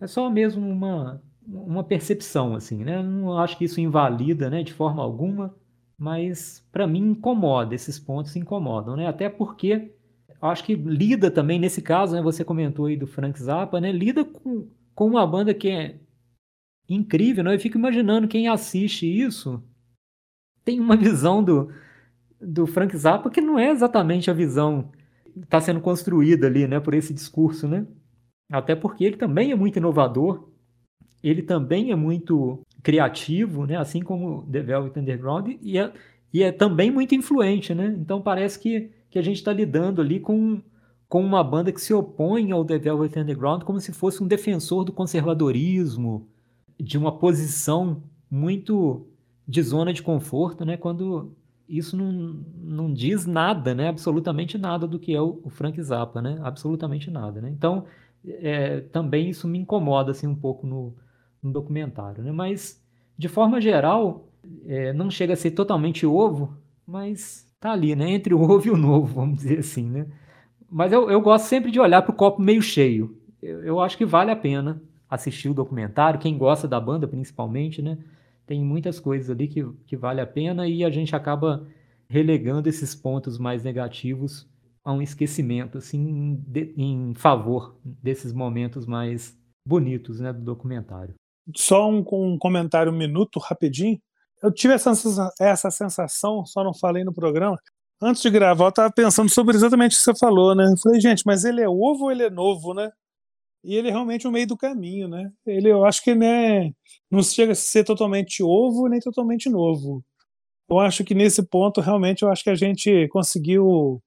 é 0.00 0.08
só 0.08 0.28
mesmo 0.28 0.68
uma, 0.68 1.22
uma 1.46 1.84
percepção, 1.84 2.54
assim, 2.54 2.84
né? 2.84 3.02
Não 3.02 3.38
acho 3.38 3.56
que 3.58 3.64
isso 3.64 3.80
invalida, 3.80 4.50
né? 4.50 4.62
De 4.62 4.72
forma 4.72 5.02
alguma, 5.02 5.54
mas 5.98 6.66
para 6.72 6.86
mim 6.86 7.10
incomoda, 7.10 7.74
esses 7.74 7.98
pontos 7.98 8.34
incomodam, 8.36 8.96
né? 8.96 9.06
Até 9.06 9.28
porque 9.28 9.92
acho 10.40 10.64
que 10.64 10.74
lida 10.74 11.30
também, 11.30 11.58
nesse 11.58 11.82
caso, 11.82 12.14
né? 12.14 12.22
Você 12.22 12.44
comentou 12.44 12.86
aí 12.86 12.96
do 12.96 13.06
Frank 13.06 13.40
Zappa, 13.40 13.80
né? 13.80 13.92
Lida 13.92 14.24
com, 14.24 14.68
com 14.94 15.06
uma 15.06 15.26
banda 15.26 15.54
que 15.54 15.68
é 15.68 15.96
incrível, 16.88 17.44
né? 17.44 17.54
Eu 17.54 17.60
fico 17.60 17.78
imaginando 17.78 18.28
quem 18.28 18.48
assiste 18.48 19.06
isso 19.06 19.62
tem 20.66 20.80
uma 20.80 20.96
visão 20.96 21.42
do, 21.42 21.72
do 22.40 22.66
Frank 22.66 22.94
Zappa 22.98 23.30
que 23.30 23.40
não 23.40 23.58
é 23.58 23.70
exatamente 23.70 24.28
a 24.28 24.34
visão 24.34 24.90
que 25.32 25.38
está 25.38 25.60
sendo 25.60 25.80
construída 25.80 26.48
ali, 26.48 26.66
né, 26.66 26.80
por 26.80 26.92
esse 26.92 27.14
discurso, 27.14 27.68
né? 27.68 27.86
Até 28.50 28.74
porque 28.74 29.04
ele 29.04 29.16
também 29.16 29.52
é 29.52 29.54
muito 29.54 29.76
inovador, 29.78 30.48
ele 31.22 31.42
também 31.42 31.90
é 31.90 31.96
muito 31.96 32.60
criativo, 32.82 33.66
né, 33.66 33.76
assim 33.76 34.00
como 34.00 34.42
The 34.50 34.60
Velvet 34.62 34.98
Underground, 34.98 35.56
e 35.60 35.78
é, 35.78 35.92
e 36.32 36.42
é 36.42 36.52
também 36.52 36.90
muito 36.90 37.14
influente, 37.14 37.74
né? 37.74 37.96
Então 37.98 38.20
parece 38.20 38.58
que, 38.58 38.90
que 39.10 39.18
a 39.18 39.22
gente 39.22 39.36
está 39.36 39.52
lidando 39.52 40.00
ali 40.00 40.20
com, 40.20 40.60
com 41.08 41.24
uma 41.24 41.42
banda 41.42 41.72
que 41.72 41.80
se 41.80 41.94
opõe 41.94 42.52
ao 42.52 42.64
The 42.64 42.78
Velvet 42.78 43.18
Underground 43.18 43.62
como 43.62 43.80
se 43.80 43.92
fosse 43.92 44.22
um 44.22 44.26
defensor 44.26 44.84
do 44.84 44.92
conservadorismo, 44.92 46.28
de 46.78 46.98
uma 46.98 47.10
posição 47.10 48.02
muito 48.30 49.06
de 49.48 49.62
zona 49.62 49.92
de 49.92 50.02
conforto, 50.02 50.64
né? 50.64 50.76
Quando 50.76 51.32
isso 51.68 51.96
não, 51.96 52.44
não 52.62 52.92
diz 52.92 53.26
nada, 53.26 53.74
né? 53.74 53.88
Absolutamente 53.88 54.58
nada 54.58 54.86
do 54.86 54.98
que 54.98 55.14
é 55.14 55.20
o, 55.20 55.40
o 55.42 55.50
Frank 55.50 55.80
Zappa, 55.82 56.20
né? 56.20 56.38
Absolutamente 56.42 57.10
nada, 57.10 57.40
né? 57.40 57.50
Então, 57.50 57.84
é, 58.24 58.80
também 58.80 59.30
isso 59.30 59.48
me 59.48 59.58
incomoda 59.58 60.10
assim 60.10 60.26
um 60.26 60.34
pouco 60.34 60.66
no, 60.66 60.94
no 61.42 61.52
documentário, 61.52 62.22
né? 62.22 62.32
Mas 62.32 62.82
de 63.16 63.28
forma 63.28 63.60
geral, 63.60 64.28
é, 64.66 64.92
não 64.92 65.10
chega 65.10 65.32
a 65.32 65.36
ser 65.36 65.52
totalmente 65.52 66.06
ovo, 66.06 66.56
mas 66.86 67.46
tá 67.58 67.72
ali, 67.72 67.94
né? 67.94 68.10
Entre 68.10 68.34
o 68.34 68.40
ovo 68.42 68.66
e 68.66 68.70
o 68.70 68.76
novo, 68.76 69.14
vamos 69.14 69.38
dizer 69.38 69.58
assim, 69.60 69.88
né? 69.88 70.06
Mas 70.70 70.92
eu, 70.92 71.10
eu 71.10 71.20
gosto 71.20 71.46
sempre 71.46 71.70
de 71.70 71.80
olhar 71.80 72.02
para 72.02 72.12
o 72.12 72.16
copo 72.16 72.42
meio 72.42 72.60
cheio. 72.60 73.16
Eu, 73.42 73.62
eu 73.62 73.80
acho 73.80 73.96
que 73.96 74.04
vale 74.04 74.30
a 74.30 74.36
pena 74.36 74.82
assistir 75.08 75.48
o 75.48 75.54
documentário, 75.54 76.18
quem 76.18 76.36
gosta 76.36 76.66
da 76.66 76.80
banda 76.80 77.06
principalmente, 77.06 77.80
né? 77.80 77.98
Tem 78.46 78.64
muitas 78.64 79.00
coisas 79.00 79.30
ali 79.30 79.48
que, 79.48 79.64
que 79.86 79.96
vale 79.96 80.20
a 80.20 80.26
pena 80.26 80.68
e 80.68 80.84
a 80.84 80.90
gente 80.90 81.14
acaba 81.14 81.66
relegando 82.08 82.68
esses 82.68 82.94
pontos 82.94 83.38
mais 83.38 83.64
negativos 83.64 84.48
a 84.84 84.92
um 84.92 85.02
esquecimento, 85.02 85.78
assim, 85.78 86.40
de, 86.46 86.72
em 86.76 87.12
favor 87.14 87.76
desses 87.84 88.32
momentos 88.32 88.86
mais 88.86 89.36
bonitos, 89.66 90.20
né, 90.20 90.32
do 90.32 90.42
documentário. 90.42 91.14
Só 91.54 91.88
um, 91.88 92.04
um 92.12 92.38
comentário 92.38 92.92
um 92.92 92.96
minuto, 92.96 93.38
rapidinho. 93.38 94.00
Eu 94.42 94.52
tive 94.52 94.74
essa, 94.74 94.92
essa 95.40 95.70
sensação, 95.70 96.44
só 96.44 96.64
não 96.64 96.74
falei 96.74 97.04
no 97.04 97.12
programa. 97.12 97.58
Antes 98.00 98.22
de 98.22 98.30
gravar, 98.30 98.66
eu 98.66 98.68
estava 98.70 98.92
pensando 98.92 99.28
sobre 99.30 99.56
exatamente 99.56 99.94
o 99.94 99.98
que 99.98 100.04
você 100.04 100.14
falou, 100.16 100.54
né? 100.54 100.64
Eu 100.70 100.76
falei, 100.78 101.00
gente, 101.00 101.22
mas 101.26 101.44
ele 101.44 101.62
é 101.62 101.68
ovo 101.68 102.04
ou 102.04 102.12
ele 102.12 102.24
é 102.24 102.30
novo, 102.30 102.74
né? 102.74 102.90
e 103.66 103.74
ele 103.74 103.88
é 103.88 103.90
realmente 103.90 104.28
o 104.28 104.30
meio 104.30 104.46
do 104.46 104.56
caminho, 104.56 105.08
né? 105.08 105.32
Ele, 105.44 105.68
eu 105.68 105.84
acho 105.84 106.02
que 106.02 106.14
né, 106.14 106.72
não 107.10 107.20
chega 107.20 107.50
a 107.50 107.54
ser 107.54 107.82
totalmente 107.84 108.40
ovo 108.42 108.88
nem 108.88 109.00
totalmente 109.00 109.50
novo. 109.50 110.04
Eu 110.70 110.78
acho 110.78 111.04
que 111.04 111.14
nesse 111.14 111.42
ponto, 111.44 111.80
realmente, 111.80 112.22
eu 112.22 112.30
acho 112.30 112.44
que 112.44 112.50
a 112.50 112.54
gente 112.54 113.08
conseguiu, 113.08 114.02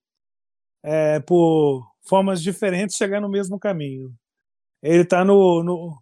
é, 0.84 1.20
por 1.22 1.86
formas 2.08 2.42
diferentes, 2.42 2.96
chegar 2.98 3.22
no 3.22 3.30
mesmo 3.30 3.60
caminho. 3.60 4.14
Ele 4.82 5.04
está 5.04 5.26
no, 5.26 5.64
no, 5.64 5.98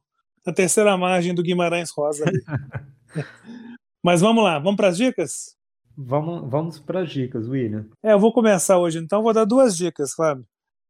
na 0.47 0.53
terceira 0.53 0.95
margem 0.95 1.35
do 1.35 1.43
Guimarães 1.43 1.91
Rosa. 1.91 2.23
Mas 4.01 4.21
vamos 4.21 4.41
lá, 4.41 4.57
vamos 4.59 4.77
para 4.77 4.87
as 4.87 4.95
dicas? 4.95 5.57
Vamos, 5.97 6.49
vamos 6.49 6.79
para 6.79 7.01
as 7.01 7.09
dicas, 7.09 7.49
William. 7.49 7.89
É, 8.01 8.13
eu 8.13 8.19
vou 8.19 8.31
começar 8.31 8.79
hoje, 8.79 8.97
então 8.97 9.21
vou 9.21 9.33
dar 9.33 9.43
duas 9.43 9.75
dicas, 9.75 10.13
Fábio. 10.13 10.47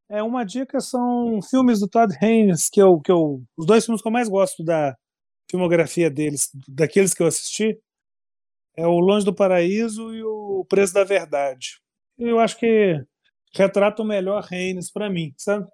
É, 0.09 0.21
uma 0.21 0.45
dica 0.45 0.79
são 0.79 1.41
filmes 1.41 1.79
do 1.79 1.87
Todd 1.87 2.15
Haynes, 2.21 2.69
que 2.69 2.79
eu, 2.79 2.99
que 2.99 3.11
eu. 3.11 3.41
Os 3.57 3.65
dois 3.65 3.83
filmes 3.83 4.01
que 4.01 4.07
eu 4.07 4.11
mais 4.11 4.29
gosto 4.29 4.63
da 4.63 4.95
filmografia 5.49 6.09
deles, 6.09 6.51
daqueles 6.67 7.15
que 7.15 7.23
eu 7.23 7.27
assisti, 7.27 7.79
é 8.75 8.85
o 8.85 8.99
Longe 8.99 9.25
do 9.25 9.33
Paraíso 9.33 10.13
e 10.13 10.23
o 10.23 10.63
Preço 10.69 10.93
da 10.93 11.03
Verdade. 11.03 11.79
Eu 12.15 12.39
acho 12.39 12.59
que 12.59 13.03
retrata 13.55 14.03
o 14.03 14.05
melhor 14.05 14.43
Reigns 14.43 14.91
para 14.91 15.09
mim, 15.09 15.33
sabe? 15.35 15.67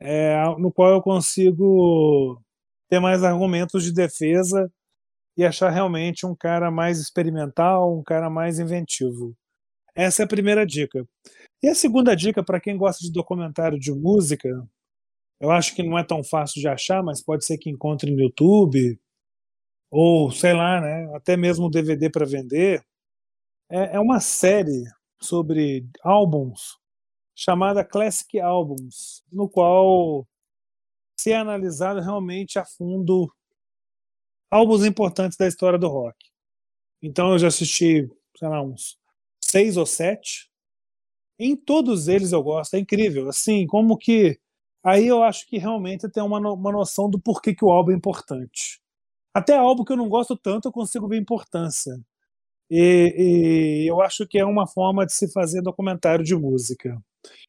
É, 0.00 0.42
no 0.58 0.72
qual 0.72 0.92
eu 0.92 1.02
consigo 1.02 2.42
ter 2.88 3.00
mais 3.00 3.22
argumentos 3.22 3.84
de 3.84 3.92
defesa 3.92 4.70
e 5.36 5.44
achar 5.44 5.70
realmente 5.70 6.26
um 6.26 6.34
cara 6.34 6.70
mais 6.70 6.98
experimental, 6.98 7.96
um 7.96 8.02
cara 8.02 8.28
mais 8.28 8.58
inventivo. 8.58 9.36
Essa 9.94 10.22
é 10.22 10.24
a 10.24 10.28
primeira 10.28 10.66
dica. 10.66 11.04
E 11.62 11.68
a 11.68 11.74
segunda 11.74 12.14
dica, 12.14 12.42
para 12.42 12.60
quem 12.60 12.76
gosta 12.76 13.04
de 13.04 13.12
documentário 13.12 13.78
de 13.78 13.92
música, 13.92 14.48
eu 15.40 15.50
acho 15.50 15.74
que 15.74 15.82
não 15.82 15.98
é 15.98 16.04
tão 16.04 16.24
fácil 16.24 16.60
de 16.60 16.68
achar, 16.68 17.02
mas 17.02 17.22
pode 17.22 17.44
ser 17.44 17.58
que 17.58 17.70
encontre 17.70 18.10
no 18.10 18.20
YouTube, 18.20 18.98
ou 19.90 20.30
sei 20.30 20.52
lá, 20.52 20.80
né, 20.80 21.10
até 21.16 21.36
mesmo 21.36 21.70
DVD 21.70 22.10
para 22.10 22.26
vender. 22.26 22.82
É, 23.70 23.96
é 23.96 24.00
uma 24.00 24.20
série 24.20 24.84
sobre 25.20 25.86
álbuns 26.02 26.78
chamada 27.34 27.84
Classic 27.84 28.40
Albums, 28.40 29.22
no 29.32 29.48
qual 29.48 30.26
se 31.18 31.32
é 31.32 31.36
analisado 31.36 32.00
realmente 32.00 32.58
a 32.58 32.64
fundo 32.64 33.30
álbuns 34.50 34.84
importantes 34.84 35.36
da 35.36 35.46
história 35.46 35.78
do 35.78 35.88
rock. 35.88 36.16
Então 37.02 37.32
eu 37.32 37.38
já 37.38 37.48
assisti, 37.48 38.08
sei 38.36 38.48
lá, 38.48 38.62
uns 38.62 38.96
seis 39.42 39.76
ou 39.76 39.86
sete. 39.86 40.48
Em 41.38 41.56
todos 41.56 42.08
eles 42.08 42.32
eu 42.32 42.42
gosto, 42.42 42.74
é 42.74 42.78
incrível. 42.78 43.28
Assim, 43.28 43.66
como 43.66 43.96
que. 43.96 44.38
Aí 44.84 45.06
eu 45.06 45.22
acho 45.22 45.46
que 45.46 45.58
realmente 45.58 46.08
tem 46.08 46.22
uma, 46.22 46.38
uma 46.52 46.72
noção 46.72 47.10
do 47.10 47.20
porquê 47.20 47.54
que 47.54 47.64
o 47.64 47.70
álbum 47.70 47.92
é 47.92 47.94
importante. 47.94 48.80
Até 49.34 49.56
álbum 49.56 49.84
que 49.84 49.92
eu 49.92 49.96
não 49.96 50.08
gosto 50.08 50.36
tanto, 50.36 50.68
eu 50.68 50.72
consigo 50.72 51.08
ver 51.08 51.18
importância. 51.18 51.94
E, 52.70 53.84
e 53.84 53.90
eu 53.90 54.00
acho 54.00 54.26
que 54.26 54.38
é 54.38 54.44
uma 54.44 54.66
forma 54.66 55.06
de 55.06 55.12
se 55.12 55.30
fazer 55.32 55.62
documentário 55.62 56.24
de 56.24 56.34
música. 56.34 57.00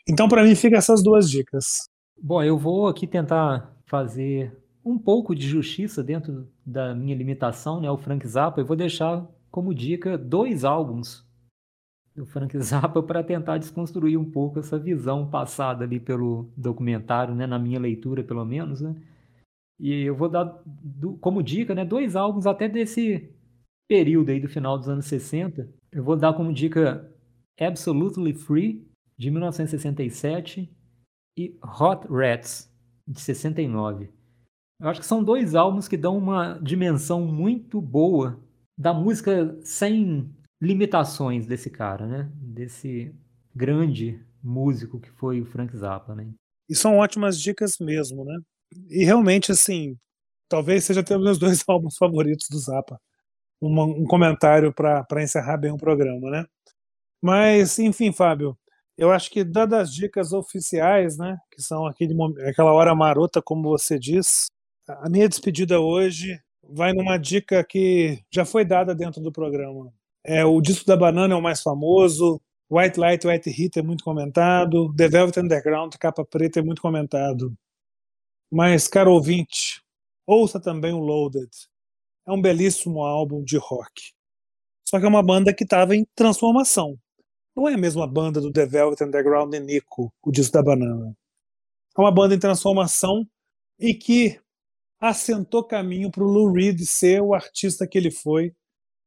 Então, 0.08 0.28
para 0.28 0.44
mim, 0.44 0.56
fica 0.56 0.78
essas 0.78 1.04
duas 1.04 1.30
dicas. 1.30 1.89
Bom, 2.22 2.44
eu 2.44 2.58
vou 2.58 2.88
aqui 2.88 3.08
tentar 3.08 3.74
fazer 3.86 4.58
um 4.84 4.98
pouco 4.98 5.34
de 5.34 5.48
justiça 5.48 6.04
dentro 6.04 6.48
da 6.66 6.94
minha 6.94 7.16
limitação, 7.16 7.80
né, 7.80 7.90
o 7.90 7.98
Frank 7.98 8.28
Zappa, 8.28 8.60
eu 8.60 8.66
vou 8.66 8.76
deixar 8.76 9.26
como 9.50 9.74
dica 9.74 10.18
dois 10.18 10.66
álbuns 10.66 11.26
do 12.14 12.26
Frank 12.26 12.56
Zappa 12.60 13.02
para 13.02 13.24
tentar 13.24 13.58
desconstruir 13.58 14.18
um 14.18 14.30
pouco 14.30 14.60
essa 14.60 14.78
visão 14.78 15.30
passada 15.30 15.86
ali 15.86 15.98
pelo 16.00 16.52
documentário, 16.58 17.34
né, 17.34 17.48
na 17.48 17.58
minha 17.58 17.80
leitura 17.80 18.22
pelo 18.22 18.44
menos, 18.44 18.82
né? 18.82 18.96
E 19.80 20.04
eu 20.04 20.14
vou 20.14 20.28
dar 20.28 20.62
como 21.22 21.42
dica, 21.42 21.74
né, 21.74 21.86
dois 21.86 22.18
álbuns 22.18 22.46
até 22.46 22.68
desse 22.68 23.34
período 23.88 24.30
aí 24.30 24.42
do 24.42 24.50
final 24.50 24.78
dos 24.78 24.90
anos 24.90 25.06
60. 25.06 25.70
Eu 25.90 26.04
vou 26.04 26.18
dar 26.18 26.34
como 26.34 26.52
dica 26.52 27.10
Absolutely 27.58 28.34
Free 28.34 28.86
de 29.18 29.32
1967 29.32 30.70
e 31.40 31.58
Hot 31.64 32.06
Rats 32.10 32.70
de 33.08 33.22
69. 33.22 34.10
Eu 34.82 34.90
acho 34.90 35.00
que 35.00 35.06
são 35.06 35.24
dois 35.24 35.56
álbuns 35.56 35.88
que 35.88 35.96
dão 35.96 36.18
uma 36.18 36.60
dimensão 36.62 37.26
muito 37.26 37.80
boa 37.80 38.38
da 38.78 38.94
música 38.94 39.58
sem 39.64 40.30
limitações 40.62 41.46
desse 41.46 41.70
cara, 41.70 42.06
né? 42.06 42.30
Desse 42.36 43.16
grande 43.56 44.22
músico 44.44 45.00
que 45.00 45.10
foi 45.12 45.40
o 45.40 45.46
Frank 45.46 45.76
Zappa, 45.76 46.14
né? 46.14 46.30
E 46.70 46.76
são 46.76 46.98
ótimas 46.98 47.40
dicas 47.40 47.78
mesmo, 47.80 48.26
né? 48.26 48.38
E 48.90 49.06
realmente, 49.06 49.52
assim, 49.52 49.98
talvez 50.50 50.84
seja 50.84 51.00
até 51.00 51.16
os 51.16 51.24
meus 51.24 51.40
dois 51.40 51.64
álbuns 51.68 51.96
favoritos 51.98 52.48
do 52.50 52.60
Zappa. 52.60 53.00
Uma, 53.62 53.86
um 53.86 54.06
comentário 54.06 54.74
para 54.74 55.24
encerrar 55.24 55.58
bem 55.58 55.72
o 55.72 55.78
programa, 55.78 56.30
né? 56.30 56.46
Mas, 57.22 57.80
enfim, 57.80 58.12
Fábio, 58.12 58.58
eu 59.00 59.12
acho 59.12 59.32
que 59.32 59.44
dadas 59.46 59.90
as 59.90 59.94
dicas 59.96 60.34
oficiais, 60.34 61.18
né, 61.18 61.38
que 61.52 61.62
são 61.62 61.86
aquele, 61.86 62.14
aquela 62.50 62.74
hora 62.74 62.94
marota, 62.94 63.42
como 63.42 63.70
você 63.70 63.98
diz, 63.98 64.48
a 64.88 65.10
minha 65.10 65.30
despedida 65.30 65.80
hoje 65.80 66.38
vai 66.62 66.92
numa 66.92 67.18
dica 67.18 67.64
que 67.64 68.22
já 68.30 68.44
foi 68.44 68.66
dada 68.66 68.94
dentro 68.94 69.22
do 69.22 69.32
programa. 69.32 69.92
É, 70.24 70.44
o 70.44 70.60
disco 70.60 70.86
da 70.86 70.98
banana 70.98 71.34
é 71.34 71.38
o 71.38 71.42
mais 71.42 71.62
famoso, 71.62 72.42
White 72.70 73.00
Light, 73.00 73.26
White 73.26 73.50
Heat 73.50 73.80
é 73.80 73.82
muito 73.82 74.04
comentado, 74.04 74.94
The 74.94 75.08
Velvet 75.08 75.40
Underground, 75.40 75.96
capa 75.96 76.26
preta 76.26 76.60
é 76.60 76.64
muito 76.64 76.82
comentado. 76.82 77.56
Mas, 78.52 78.88
caro 78.88 79.14
ouvinte, 79.14 79.82
ouça 80.28 80.60
também 80.60 80.92
o 80.92 81.00
Loaded. 81.00 81.50
É 82.28 82.32
um 82.32 82.42
belíssimo 82.42 83.04
álbum 83.04 83.44
de 83.44 83.58
rock. 83.58 84.12
Só 84.88 85.00
que 85.00 85.06
é 85.06 85.10
uma 85.10 85.24
banda 85.24 85.54
que 85.54 85.64
estava 85.64 85.96
em 85.96 86.06
transformação. 86.16 87.00
Não 87.56 87.68
é 87.68 87.74
a 87.74 87.78
mesma 87.78 88.08
banda 88.08 88.40
do 88.40 88.52
The 88.52 88.66
Velvet 88.66 89.04
Underground 89.04 89.54
e 89.54 89.60
Nico, 89.60 90.14
o 90.24 90.32
disco 90.32 90.54
da 90.54 90.64
banana. 90.64 91.16
É 91.98 92.02
uma 92.02 92.12
banda 92.12 92.36
em 92.36 92.40
transformação 92.40 93.28
e 93.80 93.94
que 93.94 94.40
assentou 95.00 95.64
caminho 95.64 96.12
para 96.12 96.24
o 96.24 96.28
Lou 96.28 96.52
Reed 96.52 96.82
ser 96.82 97.22
o 97.22 97.34
artista 97.34 97.88
que 97.88 97.98
ele 97.98 98.12
foi, 98.12 98.54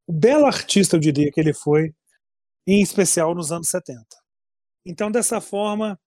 o 0.07 0.13
belo 0.13 0.45
artista, 0.45 0.95
eu 0.95 0.99
diria, 0.99 1.31
que 1.31 1.39
ele 1.39 1.53
foi, 1.53 1.93
em 2.67 2.81
especial 2.81 3.33
nos 3.33 3.51
anos 3.51 3.69
70. 3.69 4.03
Então, 4.85 5.09
dessa 5.09 5.39
forma, 5.39 5.99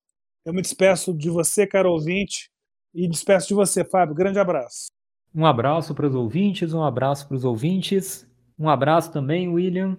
eu 0.45 0.53
me 0.53 0.61
despeço 0.61 1.15
de 1.15 1.31
você, 1.31 1.67
caro 1.67 1.93
ouvinte, 1.93 2.51
e 2.95 3.09
despeço 3.09 3.49
de 3.49 3.55
você, 3.55 3.85
Fábio. 3.85 4.15
Grande 4.15 4.39
abraço. 4.39 4.89
Um 5.35 5.45
abraço 5.45 5.95
para 5.95 6.07
os 6.07 6.15
ouvintes, 6.15 6.73
um 6.73 6.83
abraço 6.83 7.29
para 7.29 7.37
os 7.37 7.45
ouvintes, 7.45 8.27
um 8.59 8.69
abraço 8.69 9.13
também, 9.13 9.49
William, 9.49 9.99